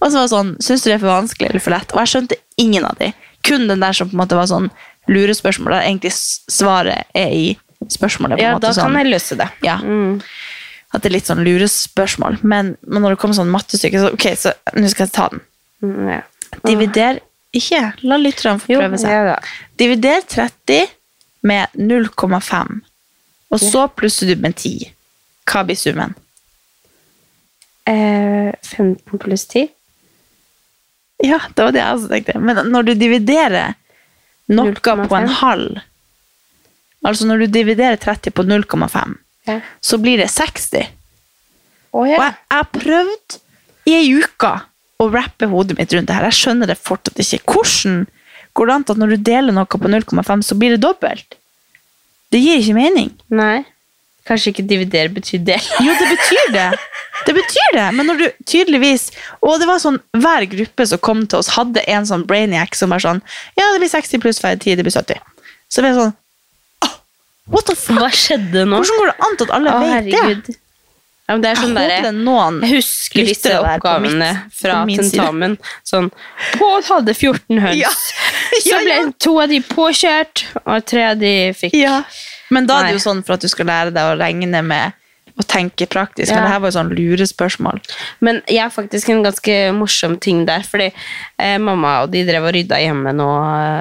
[0.00, 1.92] Og så var det sånn, syns du det er for vanskelig eller for lett?
[1.92, 3.08] Og jeg skjønte ingen av de.
[3.42, 4.68] Kun den der som på en måte var sånn
[5.10, 7.48] lurespørsmål, der egentlig svaret er i
[7.90, 8.38] spørsmålet.
[8.38, 8.86] på en Ja, måte da sånn.
[8.94, 9.48] kan jeg løse det.
[9.66, 10.22] Ja, Mm.
[10.94, 12.38] at det er litt sånn lurespørsmål.
[12.44, 15.40] Men, men når det kommer sånn mattestykke, så ok, så nå skal jeg ta den.
[15.82, 16.20] Mm, ja.
[16.64, 17.20] Divider
[17.52, 19.10] ikke, la lytterne få prøve seg.
[19.10, 19.36] ja.
[19.76, 20.86] Divider 30
[21.42, 22.80] med 0,5.
[23.50, 24.90] Og så plusser du med 10.
[25.50, 26.12] Hva blir summen?
[27.88, 29.68] Eh, 15 pluss 10?
[31.24, 32.38] Ja, det var det jeg også tenkte.
[32.40, 33.74] Men når du dividerer
[34.50, 35.80] noe på en halv,
[37.04, 39.16] altså når du dividerer 30 på 0,5,
[39.48, 39.60] Ja.
[39.80, 40.86] så blir det 60.
[41.92, 42.16] Oh, Og ja.
[42.16, 43.38] jeg jeg har prøvd
[43.88, 44.52] i ei uke
[45.00, 46.28] å rappe hodet mitt rundt det her.
[46.28, 47.40] Jeg skjønner det fortsatt ikke.
[47.48, 48.06] Hvordan
[48.60, 51.36] går det an at når du deler noe på 0,5, så blir det dobbelt?
[52.30, 53.10] Det gir ikke mening.
[53.32, 53.64] Nei.
[54.28, 55.70] Kanskje ikke dividere betyr del.
[55.86, 56.68] Jo, det betyr det.
[57.26, 59.10] Det betyr det, men når du tydeligvis
[59.44, 62.94] Og det var sånn, hver gruppe som kom til oss, hadde en sånn brainiac som
[62.94, 63.20] var sånn
[63.58, 65.20] Ja, det blir 60 pluss 10, det blir 70.
[65.68, 66.14] Så vi er sånn
[66.86, 66.94] oh,
[67.52, 68.00] What the fuck?
[68.00, 68.80] Hva skjedde nå?
[68.80, 70.56] Hvordan går det an at alle Å, vet det?
[71.30, 74.80] Ja, men det er sånn jeg der, er noen Jeg husker disse oppgavene mitt- fra
[74.90, 75.52] tentamen.
[75.86, 76.08] Sånn
[76.58, 77.78] Pål hadde 14 høns.
[77.78, 77.92] Ja.
[78.58, 82.00] Så Ja, ble to av de påkjørt, og tre av de fikk Ja.
[82.50, 84.96] Men da er det jo sånn for at du skal lære deg å regne med
[85.38, 86.28] å tenke praktisk.
[86.32, 86.34] Ja.
[86.40, 87.78] Men det her var jo sånn lurespørsmål.
[88.26, 90.90] Men jeg har faktisk en ganske morsom ting der, fordi
[91.38, 93.28] eh, mamma og de drev og rydda hjemme nå,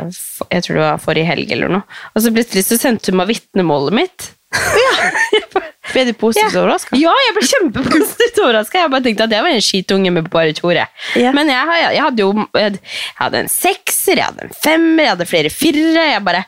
[0.05, 0.19] eh,
[0.53, 1.83] jeg tror det var forrige helg eller noe,
[2.13, 4.29] og så plutselig så sendte hun meg vitnemålet mitt.
[5.89, 6.97] Ble du positivt overraska?
[6.99, 8.83] Ja, jeg ble kjempepositivt overraska.
[8.83, 10.85] Jeg bare tenkte at jeg var en skitunge med bare Tore.
[11.17, 11.33] Ja.
[11.35, 12.79] Men jeg, jeg hadde jo jeg
[13.19, 16.07] hadde en sekser, jeg hadde en femmer, jeg hadde flere firere.
[16.13, 16.43] Jeg bare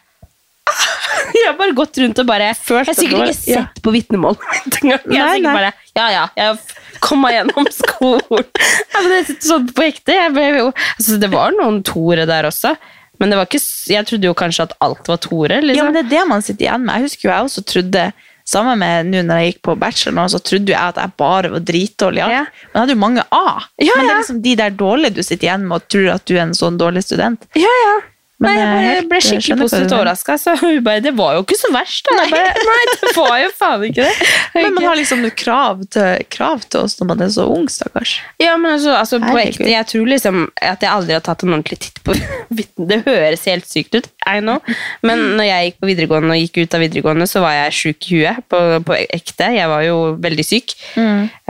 [1.35, 4.37] Jeg har bare gått rundt og bare Følte Jeg har sikkert ikke sett på vitnemål.
[4.85, 8.45] Jeg har sikkert bare Ja, ja, jeg kom meg gjennom skolen.
[8.93, 10.15] Ja, men det er sånn på ekte.
[10.15, 12.75] Jo, altså, det var noen Tore der også.
[13.21, 13.61] Men det var ikke,
[13.93, 15.61] jeg trodde jo kanskje at alt var Tore.
[15.61, 15.87] Ja, Liksom.
[15.91, 16.97] men det er det man sitter igjen med.
[16.97, 18.11] Jeg husker jo jeg også trodde
[18.51, 21.51] Sammen med nå når jeg gikk på bachelor, nå, så trodde jeg at jeg bare
[21.53, 22.23] var dritdårlig.
[22.25, 22.39] Ja.
[22.49, 23.43] Men jeg hadde jo mange A.
[23.79, 26.25] Ja, Men det er liksom de der dårlige du sitter igjen med og tror at
[26.25, 27.45] du er en sånn dårlig student.
[27.55, 27.93] Ja, ja.
[28.41, 30.35] Men Nei, jeg jeg ble skikkelig positivt overraska.
[30.41, 32.15] Så hun bare Det var jo ikke så verst, da.
[32.17, 34.29] Nei, bare, Nei, det var jo faen ikke det.
[34.55, 38.15] Men man har liksom krav til, krav til oss når man er så ung, stakkars.
[38.41, 41.53] Ja, men altså, altså på ekte, jeg tror liksom at jeg aldri har tatt en
[41.53, 42.15] ordentlig titt på
[42.59, 42.89] vitten.
[42.89, 44.59] Det høres helt sykt ut, I know.
[45.05, 48.09] Men når jeg gikk på videregående og gikk ut av videregående, så var jeg sjuk
[48.09, 49.51] i huet på, på ekte.
[49.55, 50.75] Jeg var jo veldig syk.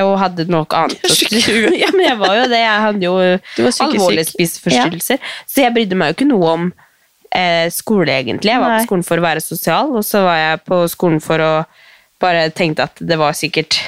[0.01, 1.09] Og hadde noe annet.
[1.21, 1.79] Syk i huet.
[1.81, 2.61] ja, men jeg var jo det.
[2.61, 3.17] Jeg hadde jo
[3.87, 5.19] alvorlige spiseforstyrrelser.
[5.21, 5.35] Ja.
[5.49, 6.71] Så jeg brydde meg jo ikke noe om
[7.35, 8.51] eh, skole, egentlig.
[8.53, 8.81] Jeg var Nei.
[8.81, 11.51] på skolen for å være sosial, og så var jeg på skolen for å
[12.21, 13.79] bare tenke at det var sikkert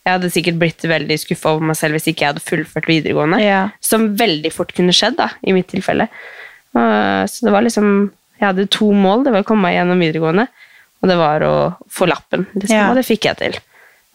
[0.00, 3.40] Jeg hadde sikkert blitt veldig skuffa over meg selv hvis ikke jeg hadde fullført videregående.
[3.44, 3.58] Ja.
[3.84, 6.06] Som veldig fort kunne skjedd, da, i mitt tilfelle.
[6.72, 9.26] Uh, så det var liksom Jeg hadde to mål.
[9.26, 10.46] Det var å komme meg gjennom videregående,
[11.02, 11.54] og det var å
[11.92, 12.46] få lappen.
[12.54, 12.86] Liksom, Ja.
[12.88, 13.58] Og det fikk jeg til.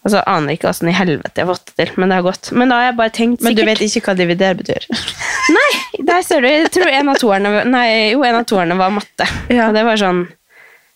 [0.06, 2.20] Og så aner jeg ikke åssen i helvete jeg har fått det til, men det
[2.20, 2.52] har gått.
[2.54, 3.48] Men da har jeg bare tenkt sikkert...
[3.48, 4.86] Men du vet ikke hva divider betyr.
[5.58, 5.70] Nei,
[6.12, 6.50] der ser du.
[6.52, 9.26] Jeg tror en av toerne, nei, jo, en av toerne var matte.
[9.50, 9.70] Ja.
[9.70, 10.26] Og det var sånn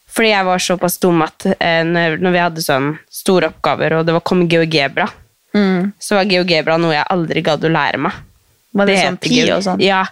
[0.10, 4.06] Fordi jeg var såpass dum at eh, når, når vi hadde sånn store oppgaver, og
[4.06, 5.10] det var kom GeoGebra,
[6.02, 8.22] så var GeoGebra noe jeg aldri gadd å lære meg.
[8.78, 9.82] Var det, sånn pi og sånn?
[9.82, 10.04] Ja.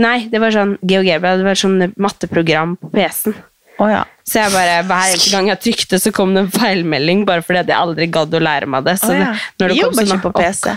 [0.00, 3.36] Nei, det var sånn GeoGebra, det var sånn matteprogram på PC-en.
[3.82, 4.02] Å ja.
[4.24, 7.60] Så jeg bare, hver eneste gang jeg trykte, så kom det en feilmelding, bare fordi
[7.66, 8.94] jeg aldri gadd å lære meg det.
[9.02, 9.34] Så oh, ja.
[9.60, 10.72] når, det sånne på PC.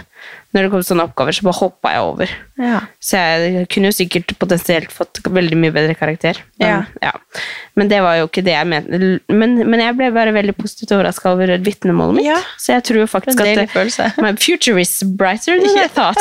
[0.52, 2.34] når det kom sånne oppgaver, så bare hoppa jeg over.
[2.60, 2.82] ja.
[3.00, 6.42] Så jeg kunne jo sikkert potensielt fått veldig mye bedre karakter.
[6.60, 7.14] Men, ja.
[7.80, 9.00] men det var jo ikke det jeg mente.
[9.32, 12.28] Men, men jeg ble bare veldig positivt overraska over vitnemålet mitt.
[12.28, 12.42] Ja.
[12.60, 14.12] Så jeg tror faktisk Det at følelse.
[14.20, 16.20] my future is brighter than I thought.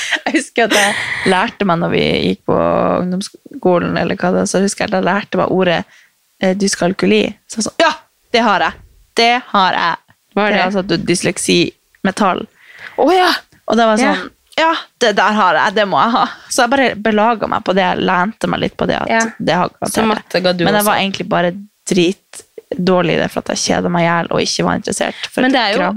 [0.26, 0.94] Jeg husker at jeg
[1.32, 2.56] lærte meg når vi gikk på
[3.02, 5.78] ungdomsskolen, eller hva det så husker jeg at jeg lærte meg ordet
[6.40, 7.22] eh, dyskalkuli.
[7.50, 7.90] Så jeg sånn, ja,
[8.32, 8.72] det har jeg!
[9.18, 9.96] Det har jeg!
[10.32, 10.56] Hva er det?
[10.56, 10.60] det?
[10.60, 11.58] er altså at du dysleksi
[12.06, 12.44] med tall.
[13.02, 13.28] Å ja!
[13.68, 14.14] Og det var Ja.
[14.14, 16.24] sånn, ja, det der har jeg, det må jeg ha.
[16.52, 18.98] Så jeg bare belaga meg på det, jeg lente meg litt på det.
[19.02, 19.20] at Ja.
[19.38, 21.52] det har garantert Men jeg var egentlig bare
[21.88, 25.28] dritdårlig i det, for at jeg kjeda meg i hjel og ikke var interessert.
[25.36, 25.96] Men det er jo krav.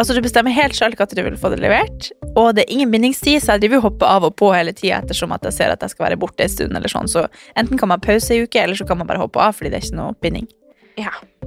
[0.00, 2.90] Altså, du bestemmer helt selv når du vil få det levert, og det er ingen
[2.90, 5.74] bindingstid, så jeg driver og hopper av og på hele tida ettersom at jeg ser
[5.74, 7.26] at jeg skal være borte en stund, eller sånn, så
[7.60, 9.76] enten kan man pause i uke, eller så kan man bare hoppe av, fordi det
[9.76, 10.48] er ikke noe binding.
[10.96, 11.12] Ja,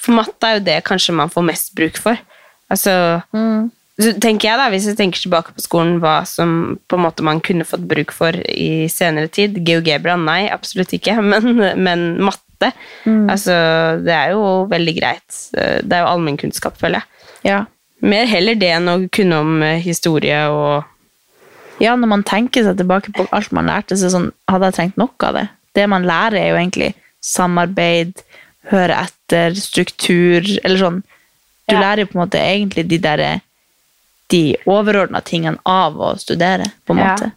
[0.00, 2.20] For matte er jo det kanskje man får mest bruk for.
[2.72, 2.94] Altså
[3.94, 7.26] så tenker jeg da, Hvis jeg tenker tilbake på skolen, hva som på en måte
[7.26, 11.14] man kunne fått bruk for i senere tid GeoGebra, nei, absolutt ikke.
[11.30, 12.72] Men, men matte,
[13.04, 13.54] altså
[14.02, 15.38] Det er jo veldig greit.
[15.54, 17.30] Det er jo allmennkunnskap, føler jeg.
[17.52, 17.60] Ja.
[18.04, 20.90] Mer heller det enn å kunne om eh, historie og
[21.82, 25.00] ja, når man tenker seg tilbake på alt man lærte, så sånn, hadde jeg trengt
[25.00, 25.44] nok av det.
[25.74, 26.90] Det man lærer, er jo egentlig
[27.24, 28.22] samarbeid,
[28.70, 31.02] høre etter, struktur, eller sånn.
[31.68, 31.80] Du Ja.
[31.80, 33.40] lærer på en måte egentlig de der
[34.30, 37.14] de overordna tingene av å studere, på en Ja.
[37.16, 37.32] måte.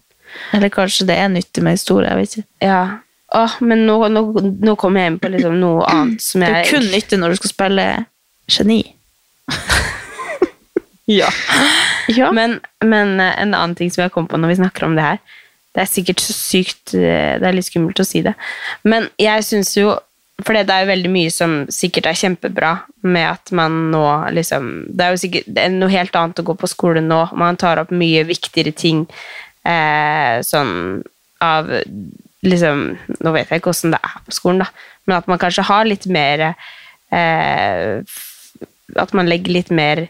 [0.54, 2.48] Eller kanskje det er nyttig med historie, jeg vet ikke.
[2.62, 2.98] Ja.
[3.36, 4.22] Åh, men nå, nå,
[4.62, 7.30] nå kommer jeg inn på liksom noe annet som jeg Det er kun nyttig når
[7.30, 8.06] du skal spille
[8.48, 8.94] geni.
[11.10, 11.30] Ja.
[12.08, 12.32] Ja.
[12.32, 15.06] Men, men eh, en annen ting som jeg kom på når vi snakker om det
[15.06, 15.20] her
[15.76, 18.34] Det er sikkert så sykt eh, Det er litt skummelt å si det.
[18.84, 19.94] Men jeg syns jo
[20.45, 22.71] For det er jo veldig mye som sikkert er kjempebra
[23.10, 24.04] med at man nå
[24.36, 27.23] liksom Det er jo sikkert det er noe helt annet å gå på skole nå.
[27.34, 29.08] Man tar opp mye viktigere ting
[29.65, 31.02] eh, sånn
[31.41, 31.71] av
[32.45, 32.84] liksom
[33.26, 34.69] Nå vet jeg ikke åssen det er på skolen, da,
[35.08, 37.97] men at man kanskje har litt mer eh,
[38.93, 40.06] At man legger litt mer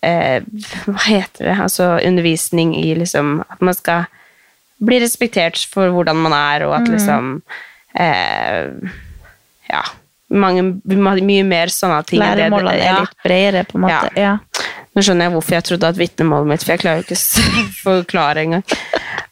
[0.00, 0.40] eh,
[0.88, 1.60] Hva heter det?
[1.68, 4.08] Altså undervisning i liksom At man skal
[4.82, 7.36] bli respektert for hvordan man er, og at liksom
[7.94, 8.72] eh,
[9.72, 9.82] Ja.
[10.32, 12.22] Mange, mye mer sånne ting.
[12.22, 13.00] Læremålene er ja.
[13.02, 14.12] litt bredere, på en måte.
[14.16, 14.36] Ja.
[14.92, 17.64] Nå skjønner jeg hvorfor jeg trodde at vitnemålet mitt For jeg klarer jo ikke å
[17.86, 18.64] forklare engang.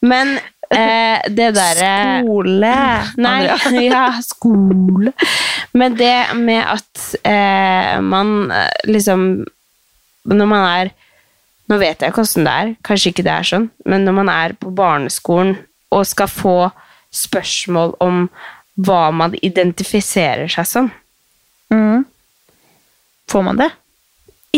[0.00, 0.34] Men
[0.72, 1.92] eh, det derre
[2.24, 2.74] Skole!
[3.20, 3.38] Nei,
[3.90, 5.12] ja, skole.
[5.76, 9.28] Men det med at eh, man eh, liksom
[10.30, 10.92] Når man er
[11.70, 14.30] Nå vet jeg ikke hvordan det er, kanskje ikke det er sånn, men når man
[14.32, 15.52] er på barneskolen
[15.94, 16.54] og skal få
[17.14, 18.24] spørsmål om
[18.86, 20.90] hva man identifiserer seg som
[21.70, 22.02] Mm.
[23.30, 23.68] Får man det?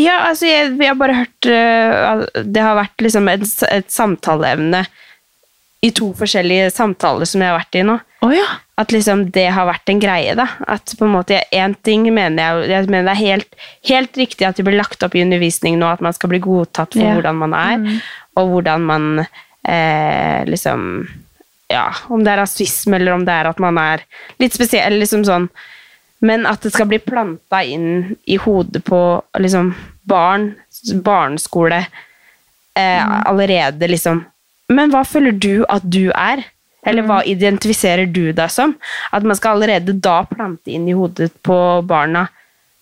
[0.01, 4.79] Ja, altså, jeg, vi har bare hørt uh, Det har vært liksom et, et samtaleemne
[5.85, 7.99] i to forskjellige samtaler som jeg har vært i nå.
[8.25, 8.47] Oh, ja.
[8.81, 10.47] At liksom det har vært en greie, da.
[10.65, 13.57] At på en måte én ting mener jeg Jeg mener det er helt,
[13.91, 16.95] helt riktig at det blir lagt opp i undervisning nå, at man skal bli godtatt
[16.97, 17.13] for Ja.
[17.19, 18.01] hvordan man er,
[18.39, 19.09] og hvordan man
[19.67, 20.87] eh, liksom
[21.71, 24.03] Ja, om det er rasisme, eller om det er at man er
[24.41, 25.47] litt spesiell, liksom sånn.
[26.23, 28.99] Men at det skal bli planta inn i hodet på
[29.39, 29.73] liksom
[30.07, 30.53] barn,
[31.03, 31.85] barneskole,
[32.75, 34.25] eh, allerede liksom
[34.71, 36.39] Men hva føler du at du er?
[36.87, 38.77] Eller hva identifiserer du deg som?
[39.11, 42.29] At man skal allerede da plante inn i hodet på barna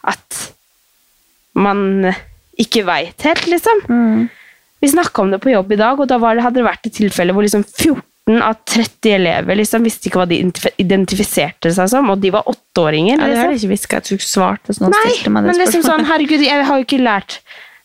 [0.07, 0.37] at
[1.57, 2.13] man
[2.61, 3.83] ikke veit helt, liksom.
[4.79, 6.87] Vi snakka om det på jobb i dag, og da var det, hadde det vært
[6.87, 7.65] et tilfelle hvor liksom
[8.29, 10.39] 19 av 30 elever liksom visste ikke hva de
[10.81, 13.17] identifiserte seg som, og de var åtteåringer.
[13.17, 15.45] Ja, det har heller ikke visst at du svarte svart hvis noen Nei, stilte meg
[15.45, 17.39] det men liksom sånn, herregud, jeg har jo ikke lært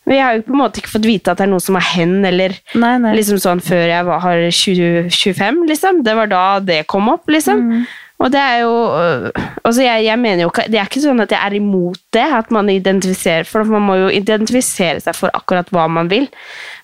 [0.07, 1.87] Jeg har jo på en måte ikke fått vite at det er noe som er
[1.97, 3.15] hen, eller Nei, nei.
[3.19, 6.03] liksom sånn før jeg var har 20, 25, liksom.
[6.07, 7.65] Det var da det kom opp, liksom.
[7.67, 7.87] Mm.
[8.23, 9.27] Og det er jo øh,
[9.61, 12.25] Altså, jeg, jeg mener jo ikke Det er ikke sånn at jeg er imot det,
[12.39, 16.25] at man identifiserer For man må jo identifisere seg for akkurat hva man vil.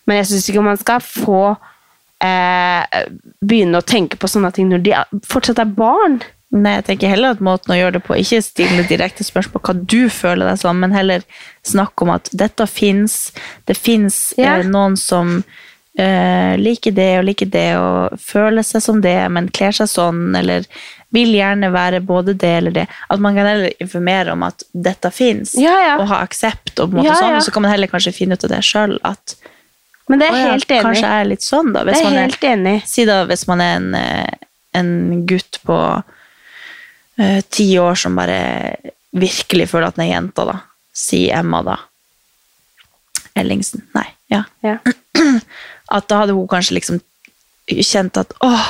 [0.04, 1.54] Men jeg syns ikke man skal få
[2.22, 3.08] eh,
[3.42, 4.94] begynne å tenke på sånne ting når de
[5.28, 6.20] fortsatt er barn.
[6.52, 9.74] Nei, jeg tenker heller at måten å gjøre det på Ikke stille direkte spørsmål hva
[9.88, 11.22] du føler deg som, men heller
[11.64, 13.32] snakke om at dette fins.
[13.64, 14.58] Det fins Ja.
[14.58, 15.38] eh, noen som
[15.98, 20.36] eh, liker det og liker det og føler seg som det, men kler seg sånn,
[20.36, 20.64] eller
[21.12, 22.86] vil gjerne være både det eller det.
[23.12, 25.96] At man kan heller informere om at dette fins, Ja, ja.
[26.00, 27.40] og ha aksept, og på en måte Ja, sånn, ja.
[27.40, 29.36] og så kan man heller kanskje finne ut av det sjøl at
[30.10, 31.84] Men det er «Å jeg helt enig kanskje jeg er litt sånn, da.
[31.86, 32.74] Det er man er, helt enig.
[32.90, 34.48] Si da hvis man er en, eh,
[34.80, 34.90] en
[35.30, 38.40] gutt på uh, ti år som bare
[39.12, 40.58] virkelig føler at den er jenta, da.
[40.92, 41.78] Si Emma, da.
[43.38, 43.86] Ellingsen.
[43.96, 44.42] Nei, ja.
[44.64, 44.78] Ja.
[45.96, 47.00] At da hadde hun kanskje liksom
[47.68, 48.68] kjent at åh,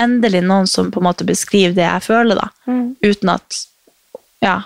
[0.00, 2.48] endelig noen som på en måte beskriver det jeg føler, da.
[2.70, 2.96] Mm.
[3.02, 3.62] Uten at
[4.44, 4.56] Ja.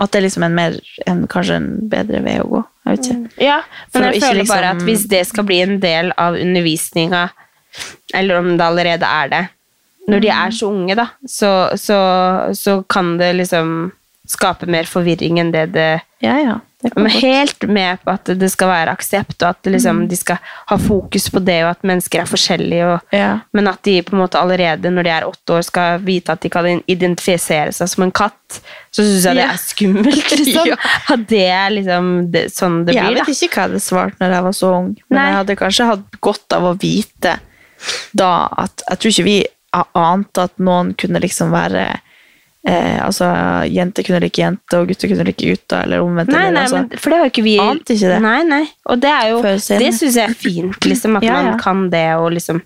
[0.00, 2.60] At det er liksom en mer, en, kanskje en bedre vei å gå.
[2.86, 3.44] Jeg vet ikke.
[3.44, 3.58] Ja,
[3.94, 7.30] men jeg føler liksom- bare at hvis det skal bli en del av undervisninga,
[8.14, 9.42] eller om det allerede er det,
[10.08, 10.46] når de Mm.
[10.46, 11.98] er så unge, da, så, så,
[12.56, 13.92] så kan det liksom
[14.30, 15.88] skape mer forvirring enn det det
[16.22, 16.58] Ja, ja.
[16.96, 19.74] Men helt med på at det skal være aksept, og at det Mm.
[19.74, 20.38] liksom, de skal
[20.70, 23.40] ha fokus på det, og at mennesker er forskjellige, og, Ja.
[23.52, 26.40] men at de på en måte allerede når de er åtte år skal vite at
[26.40, 28.60] de kan identifisere seg som en katt,
[28.92, 29.52] så syns jeg det Ja.
[29.52, 30.66] er skummelt, liksom.
[30.66, 30.76] Ja.
[31.10, 33.24] At det er liksom det, sånn det jeg blir, da.
[33.24, 35.26] vet ikke hva jeg hadde svart når jeg var så ung, men Nei.
[35.28, 37.38] jeg hadde kanskje hatt godt av å vite
[38.14, 39.44] da at Jeg tror ikke vi
[39.94, 42.00] ante at noen kunne liksom være
[42.66, 43.26] eh, Altså,
[43.72, 46.32] jenter kunne like jenter, og gutter kunne like gutter, eller omvendt.
[46.32, 46.76] Nei, nei, altså.
[46.84, 48.20] men, for det har jo ikke vi Ante ikke det.
[48.22, 48.62] Nei, nei.
[48.86, 49.42] Og det er jo.
[49.42, 51.42] Det syns jeg er fint, liksom, at Ja, ja.
[51.50, 52.62] man kan det og liksom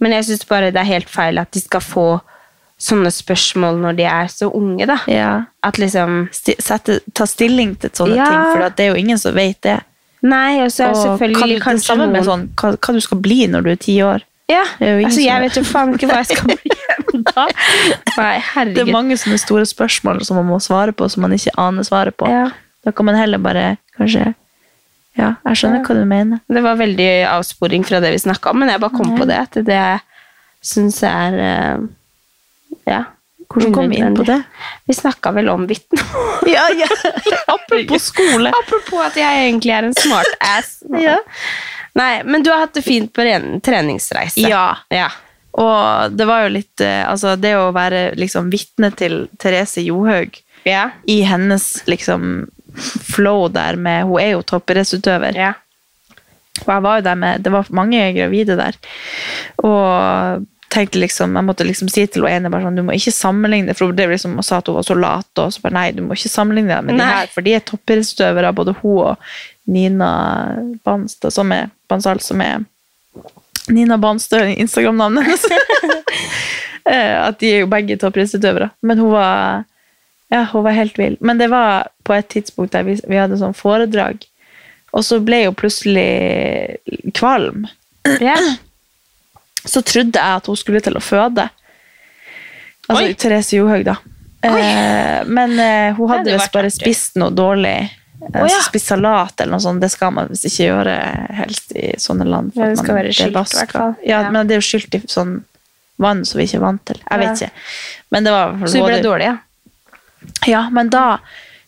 [0.00, 2.06] Men jeg syns bare det er helt feil at de skal få
[2.76, 4.98] sånne spørsmål når de er så unge, da.
[5.08, 5.30] ja.
[5.64, 9.32] At liksom Sti- sette, ta stilling til sånne ting, for det er jo ingen som
[9.34, 9.78] vet det.
[10.26, 13.46] Nei, og så er Og selvfølgelig det kanskje noen sånn, hva, hva du skal bli
[13.48, 14.24] når du er ti år.
[14.48, 15.56] Ja, altså jeg vet.
[15.58, 16.74] jo faen ikke hva jeg skal bli.
[18.16, 18.36] Nei,
[18.76, 21.86] Det er mange sånne store spørsmål som man må svare på, som man ikke aner
[21.86, 22.28] svaret på.
[22.30, 22.48] Ja.
[22.86, 24.34] Da kan man heller bare kanskje
[25.16, 26.40] Ja, jeg skjønner hva du mener.
[26.52, 29.38] Det var veldig avsporing fra det vi snakka om, men jeg bare kom på det.
[29.48, 29.82] At det
[30.62, 31.86] syns jeg er eh,
[32.86, 33.02] Ja.
[33.46, 34.40] Hvordan kom vi inn på det?
[34.86, 36.02] Vi snakka vel om vitne.
[36.54, 36.86] Ja, ja.
[37.56, 38.52] Apropos skole.
[38.54, 40.76] Apropos at jeg egentlig er en smart ass.
[41.00, 41.16] Ja.
[41.96, 44.40] Nei, men du har hatt det fint på en treningsreise.
[44.44, 44.76] Ja.
[44.92, 45.08] ja.
[45.56, 50.36] Og det var jo litt eh, Altså, det å være liksom vitne til Therese Johaug
[50.68, 50.90] Ja.
[51.08, 55.32] i hennes liksom flow der med Hun er jo toppidrettsutøver.
[55.40, 55.54] ja.
[56.66, 58.76] Og jeg var jo der med Det var mange gravide der.
[59.64, 63.74] Og tenkte liksom Jeg måtte liksom si til henne bare sånn Du må ikke sammenligne
[63.76, 65.86] For hun drev liksom og sa at hun var så lat, og så bare Nei,
[65.96, 69.30] du må ikke sammenligne deg med de her, for de er toppidrettsutøvere, både hun og
[69.66, 70.10] Nina
[70.86, 72.62] Banstad, som er Bansal, som er
[73.72, 75.48] Nina Banstad, Instagram-navnet hennes.
[76.86, 78.68] Eh, at de er jo begge toppidrettsutøvere.
[78.86, 79.64] Men hun var
[80.30, 81.16] ja, hun var helt vill.
[81.18, 84.22] Men det var på et tidspunkt der vi, vi hadde sånn foredrag,
[84.94, 86.78] og så ble hun plutselig
[87.18, 87.66] kvalm.
[88.22, 88.38] ja.
[89.66, 91.48] Så trodde jeg at hun skulle til å føde.
[92.86, 93.14] Altså Oi.
[93.18, 93.96] Therese Johaug, da.
[94.46, 97.76] Eh, men eh, hun hadde visst bare spist noe dårlig.
[98.22, 98.60] Eh, Å, ja.
[98.64, 99.82] Spist salat eller noe sånt.
[99.82, 100.94] Det skal man visst ikke gjøre
[101.40, 102.54] helst i sånne land.
[102.56, 103.96] Ja, det skal være skylt, i hvert fall.
[104.06, 104.30] Ja, Ja.
[104.30, 105.40] men det er jo skylt i sånn
[105.98, 107.00] vann som vi ikke er vant til.
[107.10, 107.66] Jeg vet ikke.
[108.14, 109.36] Men det var Så hun ble dårlig, ja?
[110.46, 111.18] ja, men da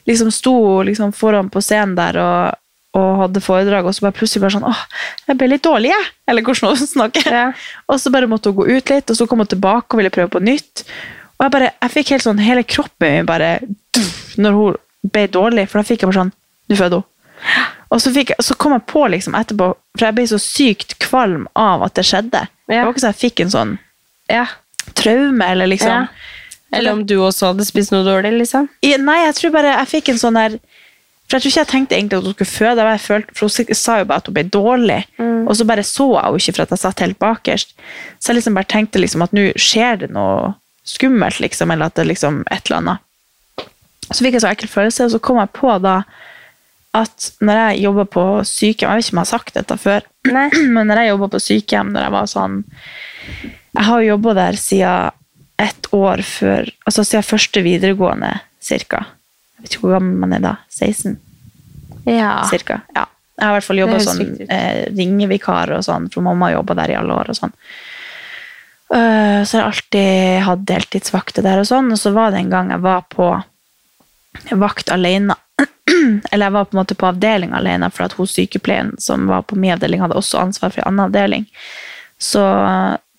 [0.09, 2.59] liksom sto hun liksom foran på scenen der og,
[2.97, 4.81] og hadde foredrag, og så bare plutselig bare sånn Åh,
[5.29, 6.09] jeg ble litt dårlig, jeg.
[6.31, 7.29] Eller hvordan hun snakker.
[7.29, 7.45] Ja.
[7.93, 10.13] Og så bare måtte hun gå ut litt, og så kom hun tilbake og ville
[10.13, 10.85] prøve på nytt.
[11.39, 13.59] Og jeg bare, jeg fikk helt sånn, hele kroppen min bare
[14.41, 16.33] Når hun ble dårlig, for da fikk jeg bare sånn
[16.69, 17.09] Nå føder hun.
[17.95, 21.47] Og så, fikk så kom jeg på liksom etterpå, for jeg ble så sykt kvalm
[21.57, 22.43] av at det skjedde.
[22.69, 23.77] Det var ikke så jeg fikk en sånn
[24.29, 24.45] ja.
[24.99, 26.03] traume, eller liksom Ja.
[26.71, 28.67] Eller om du også hadde spist noe dårlig, liksom?
[29.01, 30.59] Nei, jeg tror bare jeg fikk en sånn der
[31.29, 32.85] For jeg tror ikke jeg tenkte egentlig at hun skulle føde.
[32.89, 36.07] Jeg følte, for Hun sa jo bare at hun ble dårlig, og så bare så
[36.15, 37.75] jeg henne ikke for at jeg satt helt bakerst.
[38.19, 40.55] Så jeg liksom bare tenkte liksom at nå skjer det noe
[40.89, 43.05] skummelt, liksom, eller at det liksom et eller annet.
[44.09, 45.99] Så fikk jeg så ekkel følelse, og så kom jeg på da
[46.97, 50.07] at når jeg jobba på sykehjem Jeg vet ikke om jeg har sagt dette før,
[50.39, 50.49] Nei.
[50.73, 52.57] men når jeg jobba på sykehjem når jeg var sånn
[53.77, 55.11] Jeg har jo jobba der siden
[55.61, 58.33] ett år før Altså siden første videregående,
[58.65, 59.05] cirka.
[59.59, 60.55] Jeg vet ikke hvor gammel man er da.
[60.71, 61.19] 16?
[62.09, 62.47] Ja.
[62.49, 62.81] cirka.
[62.95, 63.05] Ja.
[63.39, 66.95] Jeg har i hvert fall jobba sånn eh, ringevikar og sånn, for mamma jobba der
[66.95, 67.53] i alle år og sånn.
[68.89, 72.51] Uh, så jeg har alltid hatt deltidsvakter der og sånn, og så var det en
[72.55, 73.29] gang jeg var på
[74.59, 75.37] vakt alene.
[76.33, 79.45] Eller jeg var på en måte på avdeling alene, for at hun sykepleieren som var
[79.47, 81.47] på min avdeling, hadde også ansvar for en annen avdeling.
[82.19, 82.43] Så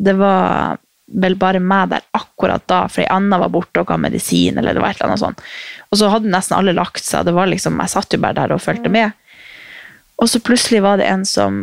[0.03, 0.79] det var
[1.11, 4.73] vel bare meg der akkurat da, for ei anna var borte og ga medisin, eller
[4.77, 5.41] det var et eller annet sånt.
[5.89, 8.53] Og så hadde nesten alle lagt seg, det var liksom, jeg satt jo bare der
[8.53, 9.11] og fulgte med.
[10.21, 11.57] Og så plutselig var det en som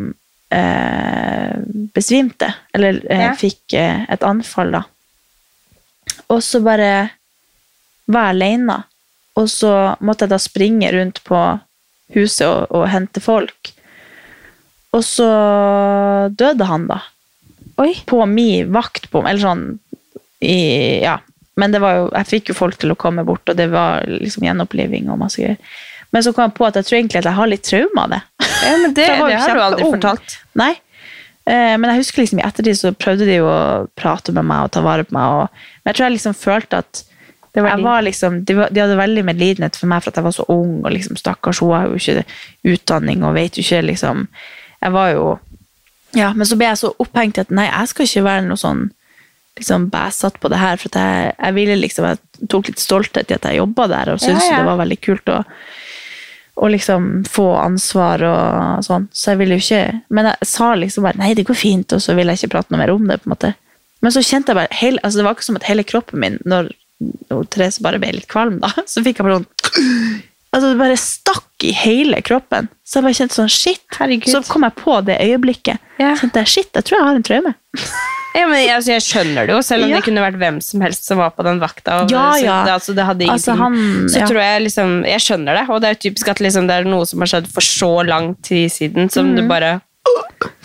[0.51, 1.55] eh,
[1.95, 3.35] besvimte, eller eh, Ja.
[3.39, 4.83] fikk eh, et anfall da.
[6.33, 7.11] Og så bare
[8.07, 8.83] var jeg aleine.
[9.37, 9.71] og så
[10.01, 11.39] måtte jeg da springe rundt på
[12.15, 13.73] huset og, og hente folk.
[14.97, 15.27] Og så
[16.33, 17.03] døde han da.
[17.83, 17.93] Oi.
[18.09, 19.67] På min vakt på Eller sånn
[20.41, 21.19] i, Ja.
[21.57, 24.05] Men det var jo, jeg fikk jo folk til å komme bort, og det var
[24.05, 25.57] liksom gjenoppliving og masse greier.
[26.13, 28.13] Men så kom jeg på at jeg tror egentlig at jeg har litt traume av
[28.13, 28.19] det.
[28.45, 29.95] Ja, men det, det har du aldri ung.
[29.97, 30.37] fortalt.
[30.61, 30.75] Nei.
[31.47, 34.67] Eh, men jeg husker liksom i ettertid så prøvde de jo å prate med meg
[34.67, 35.37] og ta vare på meg.
[35.39, 37.03] Og, men jeg tror jeg liksom følte at
[37.57, 40.19] Det var jeg var liksom, de, var, de hadde veldig medlidenhet for meg for at
[40.21, 42.27] jeg var så ung, og liksom stakkars, hun har jo ikke
[42.75, 44.27] utdanning og vet jo ikke liksom
[44.83, 45.39] Jeg var jo
[46.17, 48.61] Ja, men så ble jeg så opphengt i at nei, jeg skal ikke være noe
[48.61, 48.87] sånn
[49.57, 53.37] liksom bæsatt på det her, for jeg, jeg ville liksom Jeg tok litt stolthet i
[53.39, 54.63] at jeg jobba der, og syntes Ja, ja.
[54.63, 55.43] det var veldig kult å
[56.57, 59.09] å liksom få ansvar og sånn.
[59.13, 62.01] Så jeg ville jo ikke Men jeg sa liksom bare nei, det går fint, og
[62.01, 63.19] så ville jeg ikke prate noe mer om det.
[63.21, 63.51] på en måte.
[64.01, 66.39] Men så kjente jeg bare hele, altså Det var ikke som at hele kroppen min,
[66.49, 66.73] når
[67.53, 70.23] Therese bare ble litt kvalm, da, så fikk jeg bare sånn
[70.57, 72.71] Altså Det bare stakk i hele kroppen.
[72.81, 73.83] Så jeg bare kjente sånn shit.
[73.99, 74.31] Herregud.
[74.33, 75.83] Så kom jeg på det øyeblikket.
[76.01, 76.15] Ja.
[76.17, 77.57] kjente jeg shit, jeg tror jeg har en traume.
[78.37, 79.97] Ja, men altså, jeg skjønner det jo, selv om Ja.
[79.97, 82.03] det kunne vært hvem som helst som var på den vakta.
[82.03, 82.57] Og, Ja, så, ja.
[82.67, 83.29] Det, altså, det hadde.
[83.33, 84.27] Altså, han- så ja.
[84.27, 86.85] tror jeg liksom Jeg skjønner det, og det er jo typisk at liksom, det er
[86.85, 89.37] noe som har skjedd for så lang tid siden, som mm.
[89.37, 89.81] du bare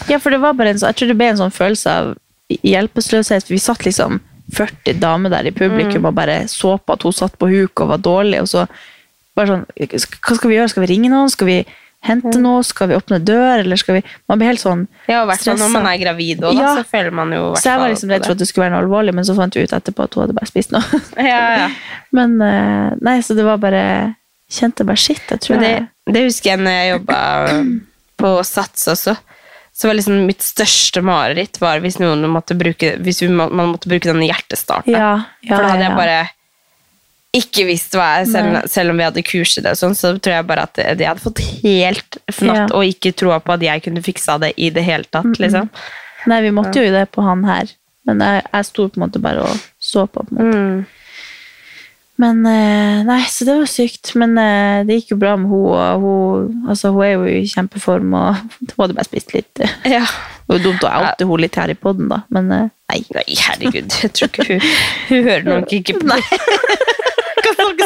[0.10, 2.18] Ja, for det var bare en sånn, jeg tror det ble en sånn følelse av
[2.60, 3.48] hjelpeløshet.
[3.48, 4.20] Vi satt liksom
[4.52, 7.88] 40 damer der i publikum og bare så på at hun satt på huk og
[7.88, 8.42] var dårlig.
[8.42, 8.68] Og så
[9.38, 10.72] bare sånn Hva skal vi gjøre?
[10.74, 11.32] Skal vi ringe noen?
[11.32, 11.58] Skal vi
[12.08, 12.64] hente noe?
[12.66, 13.62] Skal vi åpne dør?
[13.64, 16.44] Eller skal vi Man blir helt sånn Ja, og hvert fall når man er gravid
[16.48, 16.74] òg, Ja.
[16.80, 18.84] så føler man jo Så jeg var liksom redd for at det skulle være noe
[18.86, 21.02] alvorlig, men så fant vi ut etterpå at hun hadde bare spist noe.
[21.32, 21.70] Ja, ja.
[22.18, 23.84] Men eh, nei, så det var bare
[24.52, 27.20] Kjente bare shit, jeg tror det, jeg det husker jeg når jeg jobba
[28.20, 29.14] på Sats også.
[29.72, 34.10] Så var liksom mitt største mareritt var hvis noen måtte bruke Hvis man måtte bruke
[34.12, 34.92] denne hjertestarten.
[34.92, 36.18] Ja, ja, For da hadde jeg bare
[37.34, 40.34] ikke visst hva jeg selv, selv om vi hadde kurs i det, sånn, så tror
[40.36, 42.66] jeg bare at det hadde fått helt fnatt, Ja.
[42.76, 45.40] og ikke troa på at jeg kunne fiksa det i det hele tatt.
[45.40, 45.70] liksom.
[46.28, 47.72] Nei, vi måtte jo det på han her.
[48.06, 50.26] Men jeg, jeg sto på en måte bare og så på.
[50.28, 50.58] på en måte.
[50.58, 50.86] Mm.
[52.22, 54.12] Men eh, Nei, så det var sykt.
[54.20, 57.40] Men eh, det gikk jo bra med hun, og hun Altså, hun er jo i
[57.50, 59.64] kjempeform, og hun hadde bare spist litt.
[59.88, 60.04] ja.
[60.52, 63.00] Det var dumt å oute henne litt her i poden, da, men eh, nei.
[63.16, 64.66] Nei, herregud, jeg tror ikke hun
[65.08, 66.10] Hun hører nok ikke på.
[66.12, 66.22] det.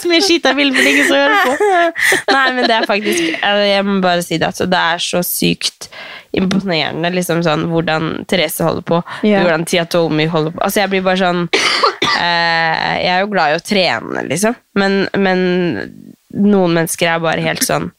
[0.06, 1.70] så mye skitt jeg vil, men ingen som hører på.
[2.36, 4.48] Nei, men det er faktisk Jeg jeg må bare si det.
[4.54, 5.90] Altså, det er så sykt
[6.36, 9.42] imponerende liksom sånn, hvordan Therese holder på, Ja.
[9.46, 10.64] hvordan Tia Tomi holder på.
[10.66, 14.98] Altså, jeg blir bare sånn eh, Jeg er jo glad i å trene, liksom, men,
[15.16, 15.46] men
[16.36, 17.90] noen mennesker er bare helt sånn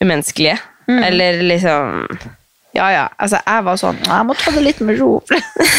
[0.00, 0.58] umenneskelige.
[0.88, 2.06] Eller liksom
[2.76, 3.08] Ja, ja.
[3.18, 5.22] Altså, jeg var sånn Jeg må ta det litt med ro.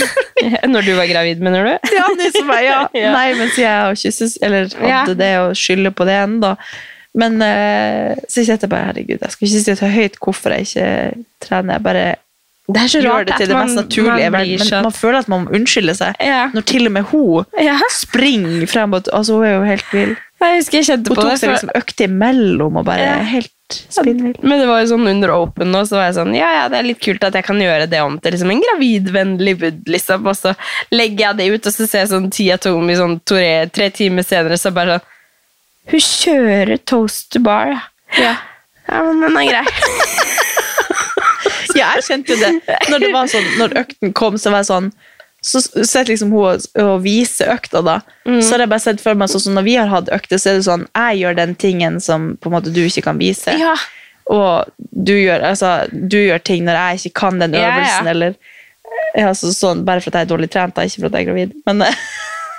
[0.74, 1.90] Når du var gravid, mener du?
[1.96, 2.80] ja, liksom, som ja.
[2.98, 3.12] Ja.
[3.14, 6.54] Nei, mens jeg og kysses, eller hadde det og skylde på det ennå.
[7.20, 10.68] Men eh, så sitter jeg bare herregud, jeg skal ikke si så høyt hvorfor jeg
[10.70, 10.90] ikke
[11.44, 11.74] trener.
[11.80, 12.04] Jeg bare
[12.70, 14.30] Det er så rart det til det man- mest naturlige.
[14.30, 16.16] man Men, blir men man føler at man må unnskylde seg.
[16.22, 16.42] Ja.
[16.54, 17.78] Når til og med hun Ja.
[17.92, 18.94] springer frem.
[18.94, 20.16] og- Altså, hun er jo helt vill.
[20.42, 21.40] Jeg husker jeg kjente Hun på tok det.
[21.40, 23.16] seg liksom økt imellom og bare Ja.
[23.24, 24.36] helt spinnvill.
[24.42, 26.80] Men det var jo sånn under open nå, så var jeg sånn, ja, ja, det
[26.80, 30.28] er litt kult at jeg kan gjøre det om til liksom en gravidvennlig bud, liksom,
[30.30, 30.54] og så
[30.94, 34.28] legger jeg det ut, og så ser jeg sånn Tia Tomi sånn tre, tre timer
[34.28, 35.16] senere, så bare sånn,
[35.90, 37.82] hun kjører toast to bar, ja.
[38.20, 38.36] Ja.
[38.90, 39.66] Men den er grei.
[41.78, 42.78] Ja, jeg kjente jo det.
[42.90, 44.90] Når, det var sånn, når økten kom, så var jeg sånn
[45.42, 48.00] så sitter liksom hun og, viser vise økta, da.
[48.28, 50.52] Så har jeg bare sett for meg sånn så når vi har hatt økter, så
[50.52, 53.56] er det sånn jeg gjør den tingen som på en måte du ikke kan vise.
[53.60, 53.76] Ja.
[54.30, 57.70] Og du gjør, altså, du gjør ting når jeg ikke kan den Ja, ja.
[57.72, 58.36] øvelsen, eller
[59.18, 61.26] ja, så, sånn, Bare for at jeg er dårlig trent, da, ikke for at jeg
[61.26, 61.56] er gravid.
[61.66, 61.86] Men,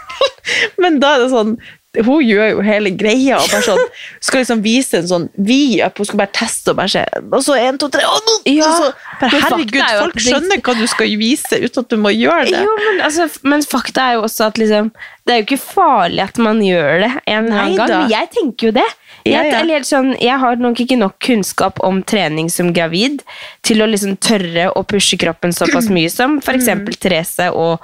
[0.82, 1.54] men da er det sånn
[1.99, 3.80] hun gjør jo hele greia og bare sånn,
[4.22, 5.99] skal liksom vise en sånn vi-up.
[5.99, 7.03] Hun skal bare teste og bare se.
[7.26, 8.34] Og så en, to, tre og nå!
[8.53, 12.12] Ja, så, bare, herregud, er folk skjønner hva du skal vise uten at du må
[12.14, 12.61] gjøre det.
[12.62, 14.93] Jo, men, altså, men fakta er jo også at liksom,
[15.26, 17.80] det er jo ikke farlig at man gjør det en Neida.
[17.82, 17.95] gang.
[17.97, 18.86] Men jeg tenker jo det.
[19.20, 19.57] Jeg, Ja, ja.
[19.59, 23.24] Eller, sånn, jeg har nok ikke nok kunnskap om trening som gravid
[23.66, 27.82] til å liksom tørre å pushe kroppen såpass mye som for eksempel Therese og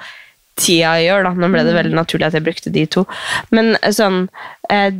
[0.56, 1.24] Tia gjør.
[1.28, 1.30] Da.
[1.36, 3.04] Nå ble det veldig naturlig at jeg brukte de to.
[3.54, 4.28] Men eh, sånn
[4.72, 4.90] eh,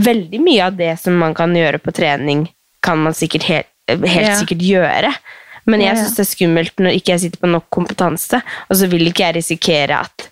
[0.00, 2.46] Veldig mye av det som man kan gjøre på trening,
[2.80, 4.38] kan man sikkert helt, helt Ja.
[4.40, 5.10] sikkert gjøre.
[5.68, 6.04] Men jeg Ja, ja.
[6.06, 8.40] syns det er skummelt når ikke jeg sitter på nok kompetanse,
[8.70, 10.30] og så vil ikke jeg risikere at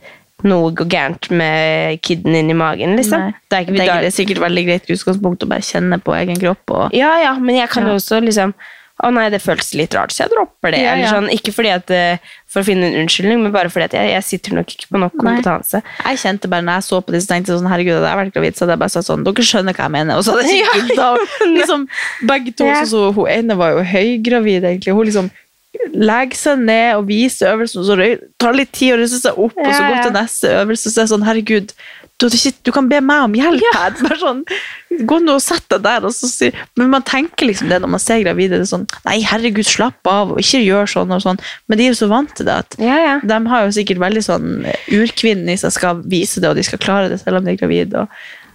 [0.49, 3.35] noe går gærent med kiden inni magen, liksom.
[3.51, 6.65] Det er Det er sikkert veldig greit utgangspunkt å bare kjenne på egen kropp.
[6.71, 7.91] Og, ja, ja, men jeg kan Ja.
[7.91, 8.55] jo også liksom
[9.01, 10.83] Å nei, det føltes litt rart, så jeg dropper det.
[10.83, 11.13] Ja, Eller ja.
[11.17, 14.13] sånn, ikke fordi at, eh, for å finne en unnskyldning, men bare fordi at jeg,
[14.13, 15.23] jeg sitter nok ikke på nok Nei.
[15.23, 15.83] kompetanse.
[16.05, 18.35] Jeg kjente bare når jeg så på disse, tenkte jeg sånn, herregud, jeg har vært
[18.37, 20.21] gravid, så hadde jeg bare sagt sånn, dere skjønner hva jeg mener.
[20.21, 21.13] Og så hadde jeg ikke ja,
[21.57, 21.87] liksom,
[22.29, 25.33] begge to, så, så hun ene var jo høygravid egentlig, hun liksom
[25.95, 29.39] legger seg ned og vise øvelsen, og så tar tar litt tid å reiser seg
[29.39, 31.75] opp, og så gå går til neste øvelse, så er jeg sånn, herregud,
[32.21, 34.43] du, ikke, du kan be meg om hjelp her, bare sånn,
[35.09, 37.95] gå nå og sett deg der, og så sier, men man tenker liksom det når
[37.95, 41.23] man ser gravide, det er sånn, nei, herregud, slapp av, og ikke gjør sånn og
[41.25, 41.41] sånn,
[41.71, 43.17] men de er jo så vant til det at Ja, ja.
[43.23, 44.51] de har jo sikkert veldig sånn
[44.99, 47.63] urkvinnen i seg skal vise det, og de skal klare det selv om de er
[47.63, 47.95] gravid.
[47.95, 48.11] og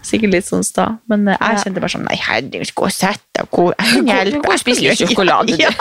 [0.05, 0.85] Sikkert litt sånn sta.
[1.09, 1.61] Men eh, jeg Ja.
[1.63, 3.47] kjente bare sånn Nei, herregud, gå og sett deg.
[3.55, 5.55] Gå, jeg spiser litt sjokolade.
[5.65, 5.71] Ja.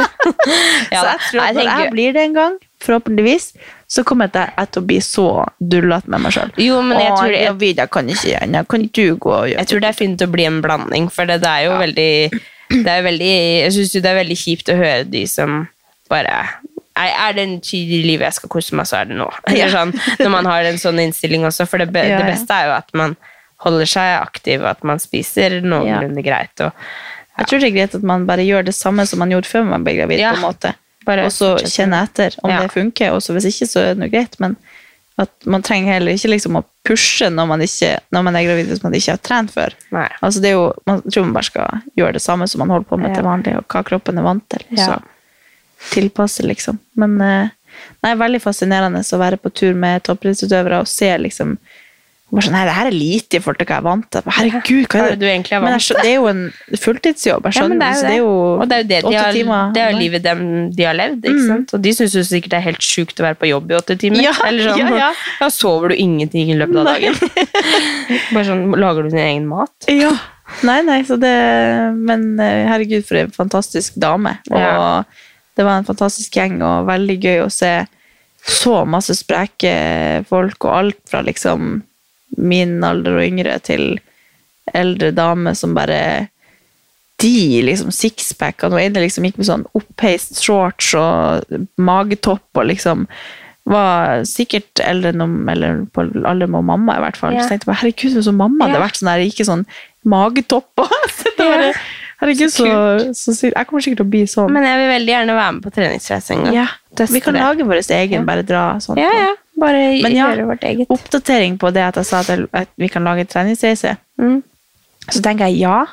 [0.92, 2.54] Ja, så jeg tror at når jeg blir det en gang,
[2.84, 3.46] forhåpentligvis,
[3.88, 5.26] så kommer jeg til å bli så
[5.60, 6.50] dullete med meg sjøl.
[6.60, 8.64] Jo, men jeg tror det- jeg kan ikke gjøre det.
[8.68, 11.24] Kan du gå og gjøre Jeg tror det er fint å bli en blanding, for
[11.26, 12.40] det, det er jo veldig
[12.74, 15.68] det er veldig, Jeg syns det er veldig kjipt å høre de som
[16.10, 16.48] bare
[16.96, 19.26] Nei, er det en tid i livet jeg skal kose meg, så er det nå.
[19.50, 19.66] Ja.
[19.68, 21.66] sånn, når man har en sånn innstilling også.
[21.66, 23.16] For det, be, Ja, det beste er jo at man
[23.64, 26.54] holder seg aktiv, og at man spiser noenlunde greit.
[26.60, 26.72] Og,
[27.38, 29.64] Jeg tror det er greit at man bare gjør det samme som man gjorde før
[29.66, 30.20] man ble gravid.
[30.22, 30.32] Ja.
[30.36, 30.74] på en måte.
[31.04, 32.60] Bare og så kjenne etter om Ja.
[32.62, 33.12] det funker.
[33.12, 34.38] Og hvis ikke, så er det noe greit.
[34.40, 34.56] Men
[35.18, 38.66] at man trenger heller ikke liksom å pushe når man, ikke, når man er gravid
[38.66, 39.74] hvis man ikke har trent før.
[40.22, 42.88] Altså det er jo, man tror man bare skal gjøre det samme som man holder
[42.88, 43.14] på med Ja.
[43.14, 44.64] til vanlig, og hva kroppen er vant til.
[44.70, 44.86] Ja.
[44.86, 45.02] så
[45.94, 46.78] tilpasse, liksom.
[46.96, 47.50] Men det
[48.10, 51.56] er veldig fascinerende å være på tur med toppidrettsutøvere og se liksom
[52.32, 54.22] bare sånn, nei, det her er lite i forhold til hva jeg er vant til.
[54.36, 55.98] Herregud, hva er det du egentlig er vant til?
[56.02, 56.40] det er jo en
[56.84, 57.44] fulltidsjobb.
[57.46, 58.00] Jeg Ja, det er jo det.
[58.00, 58.30] det er jo
[58.64, 59.72] og det er de har, timer.
[59.74, 60.40] det er jo livet dem
[60.74, 61.20] de har levd.
[61.30, 61.74] ikke sant?
[61.76, 63.98] Og de syns jo sikkert det er helt sjukt å være på jobb i åtte
[64.00, 64.22] timer.
[64.24, 65.10] Ja, Eller sånn, ja, ja.
[65.38, 67.14] Da sover du ingenting i løpet av dagen.
[68.34, 69.72] Bare sånn, Lager du din egen mat?
[69.92, 70.10] Ja.
[70.66, 71.30] Nei, nei, så det
[71.96, 74.38] Men eh, herregud, for en fantastisk dame.
[74.50, 75.02] Og Ja.
[75.56, 77.86] det var en fantastisk gjeng, og veldig gøy å se
[78.44, 81.82] så masse spreke folk, og alt fra liksom
[82.36, 83.98] min alder og yngre til
[84.74, 86.28] eldre damer som bare
[87.22, 91.44] de liksom sixpack, og noe ene liksom gikk med sånn oppheist shorts og
[91.78, 93.06] magetopp og liksom
[93.70, 97.32] var sikkert eldre enn om- eller på alder med mamma, i hvert fall.
[97.32, 97.40] Ja.
[97.42, 98.84] Så tenkte jeg bare, herregud, så som mamma hadde Ja.
[98.86, 99.64] vært sånn der, ikke sånn
[100.04, 100.68] magetopp.
[100.76, 101.74] Og, så det
[102.20, 102.66] herregud, så,
[103.14, 104.52] så, så, Jeg kommer sikkert til å bli sånn.
[104.52, 106.54] Men jeg vil veldig gjerne være med på treningsreise en gang.
[106.54, 106.66] ja,
[107.08, 108.98] vi kan lage vår egen, bare dra sånn.
[109.00, 109.32] Ja, ja.
[109.60, 110.90] Bare Men ja, gjøre vårt eget.
[110.90, 113.96] Oppdatering på det at jeg sa at, vi kan lage treningsreise.
[114.18, 114.40] Mm.
[115.06, 115.84] Så tenker jeg ja,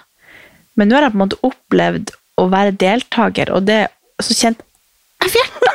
[0.79, 3.83] men nå har jeg på en måte opplevd å være deltaker, og det
[4.21, 4.63] så kjent
[5.21, 5.71] jeg fjerta!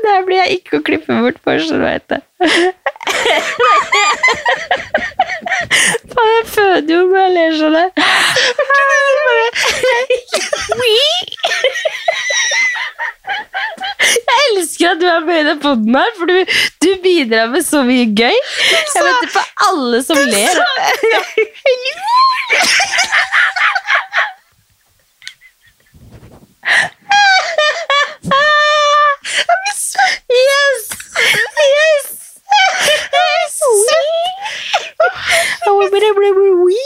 [0.00, 2.20] Det blir jeg ikke å klippe bort for, så du vet det.
[6.54, 7.90] Føder jo når jeg ler sånn her.
[14.10, 16.36] Jeg elsker at du er med i den poden her, for du,
[16.84, 18.36] du bidrar med så mye gøy.
[18.70, 20.54] Jeg venter på alle som ler.
[30.30, 30.30] Yes!
[30.30, 30.86] Yes!
[33.10, 33.58] Yes!
[35.66, 36.78] Oh, but I remember we.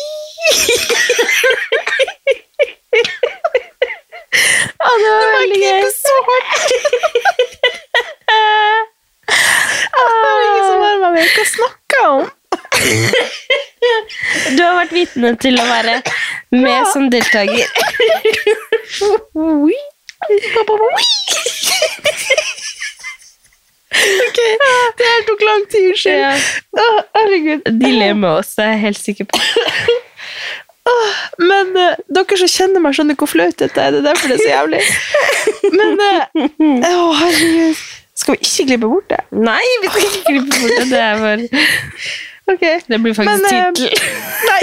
[4.85, 5.83] Å, det var veldig gøy.
[5.95, 6.55] så hardt!
[6.65, 6.71] Det
[10.01, 11.27] er ingen som hører meg med.
[11.35, 12.25] Hva snakker jeg om?
[14.57, 14.63] Du
[15.25, 16.01] vitne til å være
[16.53, 17.69] med som deltaker.
[23.95, 24.39] Ok,
[24.99, 26.19] det her tok lang tid, unnskyld.
[26.77, 26.89] Ja.
[27.15, 27.69] Herregud.
[27.81, 29.41] De ler med oss, det er jeg helt sikker på.
[31.41, 33.95] Men uh, dere som kjenner meg, skjønner hvor flaut dette er.
[33.95, 34.83] Det er derfor det er så jævlig.
[35.79, 36.21] Men uh,
[36.91, 37.85] oh, herregud.
[38.15, 39.23] Skal vi ikke glippe bort det?
[39.35, 40.87] Nei, vi skal ikke glippe bort det.
[40.93, 41.43] Det er bare
[42.53, 42.61] Ok.
[42.87, 43.73] Det blir faktisk Men, eh,
[44.49, 44.63] nei.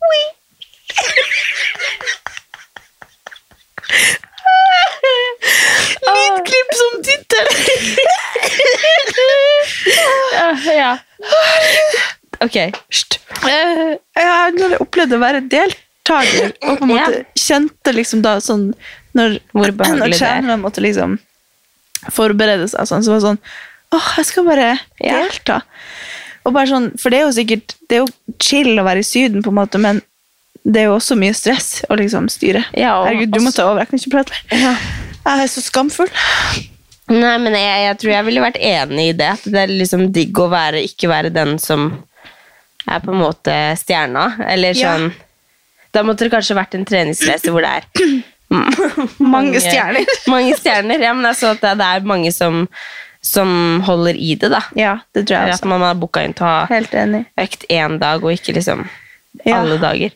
[0.00, 0.22] oui.
[6.04, 7.46] Lydklipp som tittel!
[10.34, 10.98] Ja, ja.
[12.44, 12.56] Ok.
[12.90, 13.18] Hysj.
[13.48, 13.84] Eh,
[14.16, 18.70] Jeg har opplevd å være deltaker, og på en måte kjente liksom da sånn
[19.16, 20.20] Når, Hvor behagelig når det er.
[20.24, 21.18] trenerne måtte liksom
[22.12, 23.38] forberede seg, sånn, så var det sånn
[23.94, 25.20] Åh, jeg skal bare Ja.
[25.22, 25.62] delta.
[26.44, 28.08] Og bare sånn, For det er jo sikkert Det er jo
[28.42, 30.02] chill å være i Syden, på en måte, men
[30.66, 32.64] det er jo også mye stress å liksom styre.
[32.74, 33.80] Ja, Herregud, du må ta over.
[33.84, 34.78] Jeg kan ikke prate mer.
[35.26, 36.08] Jeg er så skamfull.
[37.12, 39.28] Nei, men jeg, jeg tror jeg ville vært enig i det.
[39.36, 41.90] At det er liksom digg å være, ikke være den som
[42.88, 44.38] er på en måte stjerna.
[44.48, 44.94] Eller Ja.
[44.96, 45.12] sånn
[45.92, 48.22] Da måtte det kanskje vært en treningsreise hvor det er
[49.34, 50.04] Mange stjerner.
[50.34, 51.00] mange stjerner.
[51.02, 52.64] Ja, men altså det, det er mange som,
[53.24, 54.60] som holder i det, da.
[54.78, 55.64] Ja, det tror jeg også.
[55.64, 56.82] at man har booka inn til å ha
[57.44, 58.86] økt én dag, og ikke liksom
[59.44, 59.56] Ja.
[59.58, 60.12] alle dager.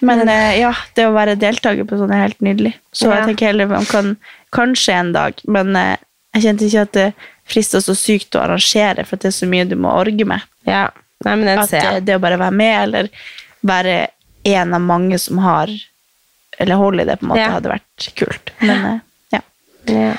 [0.00, 2.74] Men eh, ja, det å være deltaker på sånn er helt nydelig.
[2.94, 3.16] Så Ja.
[3.20, 4.12] jeg tenker heller man kan
[4.54, 5.96] kanskje en dag, men eh,
[6.36, 7.08] jeg kjente ikke at det
[7.46, 10.42] frister så sykt å arrangere, for det er så mye du må orge med.
[10.66, 10.88] Ja,
[11.24, 11.70] Nei, men At
[12.04, 13.06] det å bare være med, eller
[13.64, 14.08] være
[14.44, 15.70] en av mange som har
[16.58, 17.50] Eller hold i det, på en måte, Ja.
[17.50, 18.50] hadde vært kult.
[18.60, 18.98] Men eh,
[19.32, 19.40] ja.
[19.92, 20.12] Ja.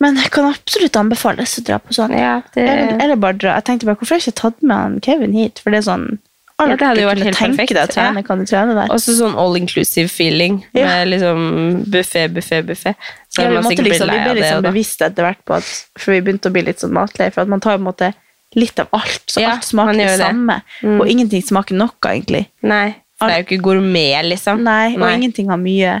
[0.00, 2.12] Men jeg kan absolutt anbefales å dra på sånn.
[2.18, 3.54] Ja, det- eller, eller bare dra.
[3.58, 5.58] Jeg tenkte bare, Hvorfor har jeg ikke tatt med han Kevin hit?
[5.58, 6.18] For det er sånn
[6.60, 8.22] Ja, det hadde jo vært helt perfekt, deg trene, ja.
[8.26, 8.88] kan du trene der?
[8.90, 10.64] Også sånn all inclusive feeling.
[10.74, 10.86] Ja.
[10.86, 12.94] Med liksom buffé, buffé, buffé.
[13.30, 14.70] Så Ja, vi, man måtte liksom, vi ble det, liksom da.
[14.72, 15.64] bevisste etter hvert på at
[15.98, 18.12] For vi begynte å bli litt sånn matleie, for at man tar på en måte
[18.56, 19.22] litt av alt.
[19.30, 20.18] Så Ja, alt smaker det.
[20.18, 20.62] samme.
[20.82, 21.00] Mm.
[21.00, 22.46] Og ingenting smaker noe, egentlig.
[22.62, 24.62] Nei, for det er jo ikke gourmet, liksom.
[24.66, 26.00] Nei, og ingenting har mye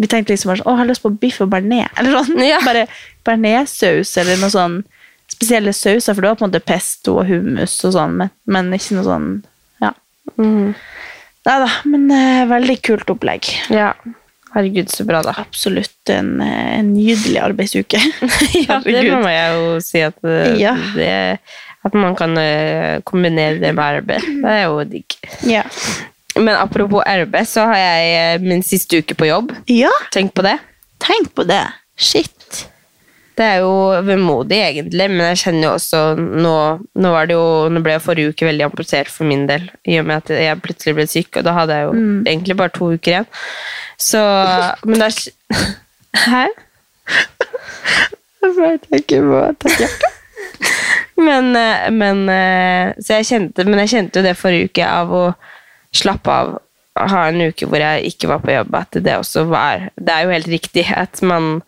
[0.00, 1.90] Vi tenkte liksom bare sånn Å, jeg har lyst på biff og bearnés.
[1.98, 2.40] Eller sånn.
[2.42, 2.58] Ja.
[2.66, 2.86] Bare
[3.26, 4.80] bearnéssaus eller noe sånn
[5.34, 8.74] spesielle sauser, for det var på en måte pesto og hummus og sånn, men, men
[8.76, 9.30] ikke noe sånn
[9.82, 9.90] Ja.
[10.38, 10.74] Mm.
[11.44, 13.50] Nei da, men uh, veldig kult opplegg.
[13.72, 13.90] Ja.
[14.54, 15.34] Herregud, så bra, da.
[15.42, 17.98] Absolutt en, eh, en nydelig arbeidsuke.
[18.68, 20.76] Ja, det må jeg jo si at eh, Ja.
[20.94, 21.10] det,
[21.84, 22.38] At man kan
[23.04, 24.24] kombinere det med arbeid.
[24.40, 25.18] Det er jo digg.
[25.44, 25.66] Ja.
[26.36, 29.52] Men apropos arbeid, så har jeg eh, min siste uke på jobb.
[29.70, 30.58] ja, Tenk på det.
[31.04, 31.62] tenk på det.
[31.96, 32.64] Shit.
[33.34, 33.70] Det er jo
[34.06, 36.52] vemodig, egentlig, men jeg kjenner jo også Nå,
[37.02, 39.96] nå var det jo, nå ble jo forrige uke veldig amputert for min del, i
[39.98, 41.96] og med at jeg plutselig ble syk, og da hadde jeg jo
[42.30, 43.26] egentlig bare to uker igjen.
[43.98, 44.22] Så
[44.86, 45.10] Men da
[46.28, 46.44] Hæ?
[48.44, 49.96] Jeg tenker på tenker.
[51.16, 55.12] Men, eh, men eh, Så jeg kjente Men jeg kjente jo det forrige uke av
[55.14, 55.24] å
[55.94, 56.54] slappe av
[56.94, 60.26] ha en uke hvor jeg ikke var på jobb, at det også var Det er
[60.26, 61.62] jo helt riktig at man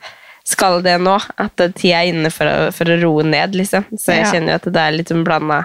[0.47, 1.16] skal det nå.
[1.43, 3.89] At tida er inne for å, for å roe ned, liksom.
[3.99, 4.31] Så jeg Ja.
[4.31, 5.64] kjenner jo at det er litt sånn blanda,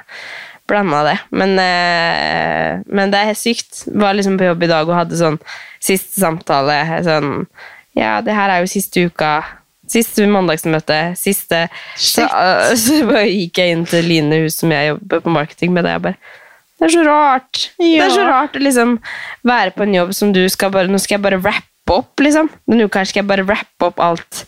[0.65, 1.19] blanda det.
[1.29, 3.83] Men, eh, men det er helt sykt.
[3.85, 5.39] Var liksom på jobb i dag og hadde sånn
[5.79, 7.03] siste samtale.
[7.05, 7.45] Sånn
[7.93, 9.43] Ja, det her er jo siste uka.
[9.85, 11.13] Siste mandagsmøte.
[11.19, 15.73] Siste så, uh, så gikk jeg inn til Line Hus, som jeg jobber på marketing
[15.73, 15.83] med.
[15.83, 16.17] Det jeg bare
[16.81, 17.59] det er så rart.
[17.77, 18.95] Det er så rart å liksom
[19.45, 22.49] være på en jobb som du skal bare Nå skal jeg bare rappe opp, liksom.
[22.65, 24.45] Denne uka skal jeg bare rappe opp alt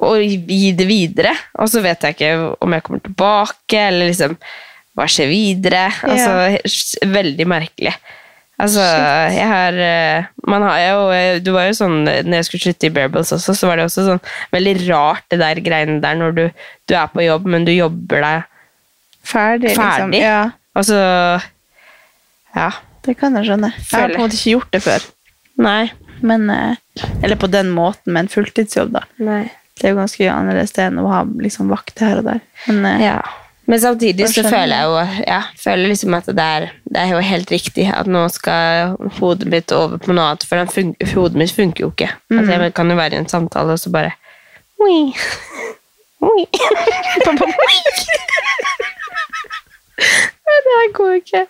[0.00, 1.34] og gi det videre.
[1.60, 2.30] Og så vet jeg ikke
[2.64, 4.34] om jeg kommer tilbake, eller liksom
[4.96, 5.82] Hva skjer videre?
[6.02, 7.92] Altså, he- Veldig merkelig.
[8.60, 8.82] Altså,
[9.32, 12.94] jeg har eh, Man har jo Du var jo sånn Når jeg skulle slutte i
[12.96, 14.20] Bearables også, så var det også sånn
[14.52, 16.42] veldig rart, det der greiene der når du,
[16.90, 18.42] du er på jobb, men du jobber deg
[19.30, 20.12] Ferdig, liksom.
[20.16, 20.42] Ja,
[20.76, 20.98] Og så
[22.54, 22.70] Ja.
[23.06, 23.72] det kan jeg skjønne.
[23.76, 25.06] Jeg har på en måte ikke gjort det før.
[25.60, 25.90] Nei.
[26.20, 26.76] Men, eh,
[27.22, 29.04] eller på den måten, med en fulltidsjobb, da.
[29.24, 29.44] Nei.
[29.80, 32.40] Det er jo ganske annerledes enn å ha liksom, vakt her og der.
[32.68, 33.20] Men eh, Ja.
[33.70, 34.94] Men samtidig så føler jeg jo
[35.28, 39.46] ja, føler liksom at det er, det er jo helt riktig at nå skal hodet
[39.52, 40.56] mitt over på noe annet, for
[41.14, 42.08] hodet mitt funker jo ikke.
[42.34, 44.10] Altså, jeg kan jo være i en samtale, og så bare
[44.82, 45.14] Oi.
[46.32, 46.42] Oi.
[50.50, 51.40] Nei, Det her går ikke.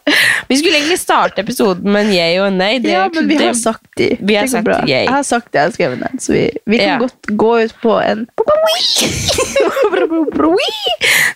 [0.50, 2.72] Vi skulle egentlig starte episoden med en yay og en nei.
[2.84, 4.08] Det, ja, men vi har sagt de.
[4.20, 4.78] Vi har Det sagt bra.
[4.84, 5.04] yay.
[5.06, 6.18] Jeg har sagt det, jeg har skrevet den.
[6.20, 6.98] Så vi, vi kan Ja.
[6.98, 8.26] godt gå ut på en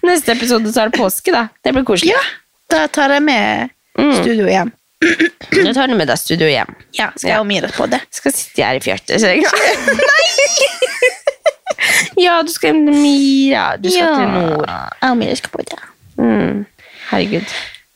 [0.04, 1.46] Neste episode så er det påske, da.
[1.64, 2.12] Det blir koselig.
[2.12, 2.20] Ja,
[2.70, 4.10] da tar jeg med Mm.
[4.22, 4.72] studio hjem.
[5.64, 6.66] Nå tar du med deg studio hjem.
[6.98, 8.00] Ja, skal jeg og Mira på det?
[8.10, 9.20] skal sitte her i fjørtet.
[9.22, 9.44] så jeg-
[12.24, 13.76] ja, du skal hjem til Mira.
[13.78, 14.66] Du skal til nord.
[14.66, 15.78] Jeg og Mira skal på det.
[16.18, 16.66] Mm.
[17.14, 17.54] Herregud.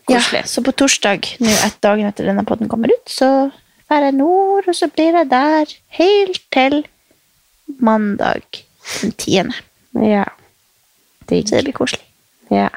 [0.09, 0.47] Koselig.
[0.49, 3.51] så på torsdag, nå ett dagen etter denne podden kommer ut, så
[3.91, 6.79] drar jeg nord, og så blir jeg der helt til
[7.85, 8.43] mandag
[9.03, 9.55] den tiende.
[9.93, 10.25] Ja.
[11.29, 11.49] Digg.
[11.51, 12.05] Så det blir koselig.
[12.51, 12.71] Ja.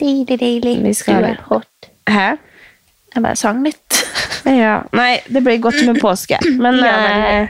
[0.00, 0.74] Deilig, deilig.
[0.84, 1.88] Vi skal- er hot.
[2.10, 2.36] Hæ?
[3.14, 3.80] Jeg bare sang litt.
[4.44, 4.82] Ja.
[4.92, 6.36] Nei, det blir godt med påske.
[6.60, 6.96] Men Ja,
[7.40, 7.48] eh,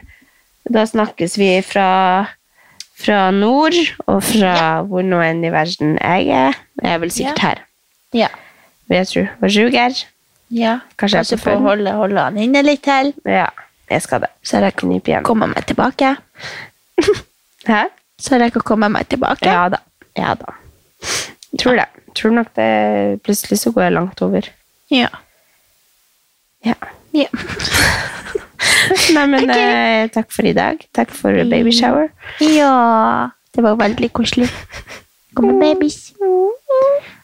[0.70, 2.28] da snakkes vi fra,
[2.94, 3.74] fra nord,
[4.06, 6.54] og fra hvor nå enn i verden jeg er.
[6.82, 7.48] Jeg er vel sikkert Ja.
[7.48, 7.64] her.
[8.14, 8.28] Ja.
[8.88, 9.22] Vil jeg tro.
[9.42, 10.00] Og Ruger.
[10.54, 10.74] ja.
[11.00, 13.12] Kanskje Kanskje jeg få holde, holde han inne litt til.
[13.26, 13.48] Ja,
[13.90, 14.30] jeg skal det.
[14.44, 15.24] Så jeg rekker å nype igjen.
[15.26, 16.14] komme meg tilbake.
[17.70, 17.82] Hæ?
[18.20, 19.48] Så jeg å komme meg tilbake.
[19.50, 19.80] Ja da.
[20.18, 20.54] Ja da.
[21.58, 21.88] Tror det.
[22.14, 22.68] Tror nok det
[23.26, 24.46] Plutselig så går jeg langt over.
[24.92, 25.08] Ja.
[26.64, 26.76] Ja.
[27.14, 27.26] Ja.
[29.16, 30.80] Nei, men eh, takk for i dag.
[30.94, 32.10] Takk for baby shower.
[32.40, 33.30] ja.
[33.54, 34.48] Det var veldig koselig.
[35.34, 36.12] Kommer babys.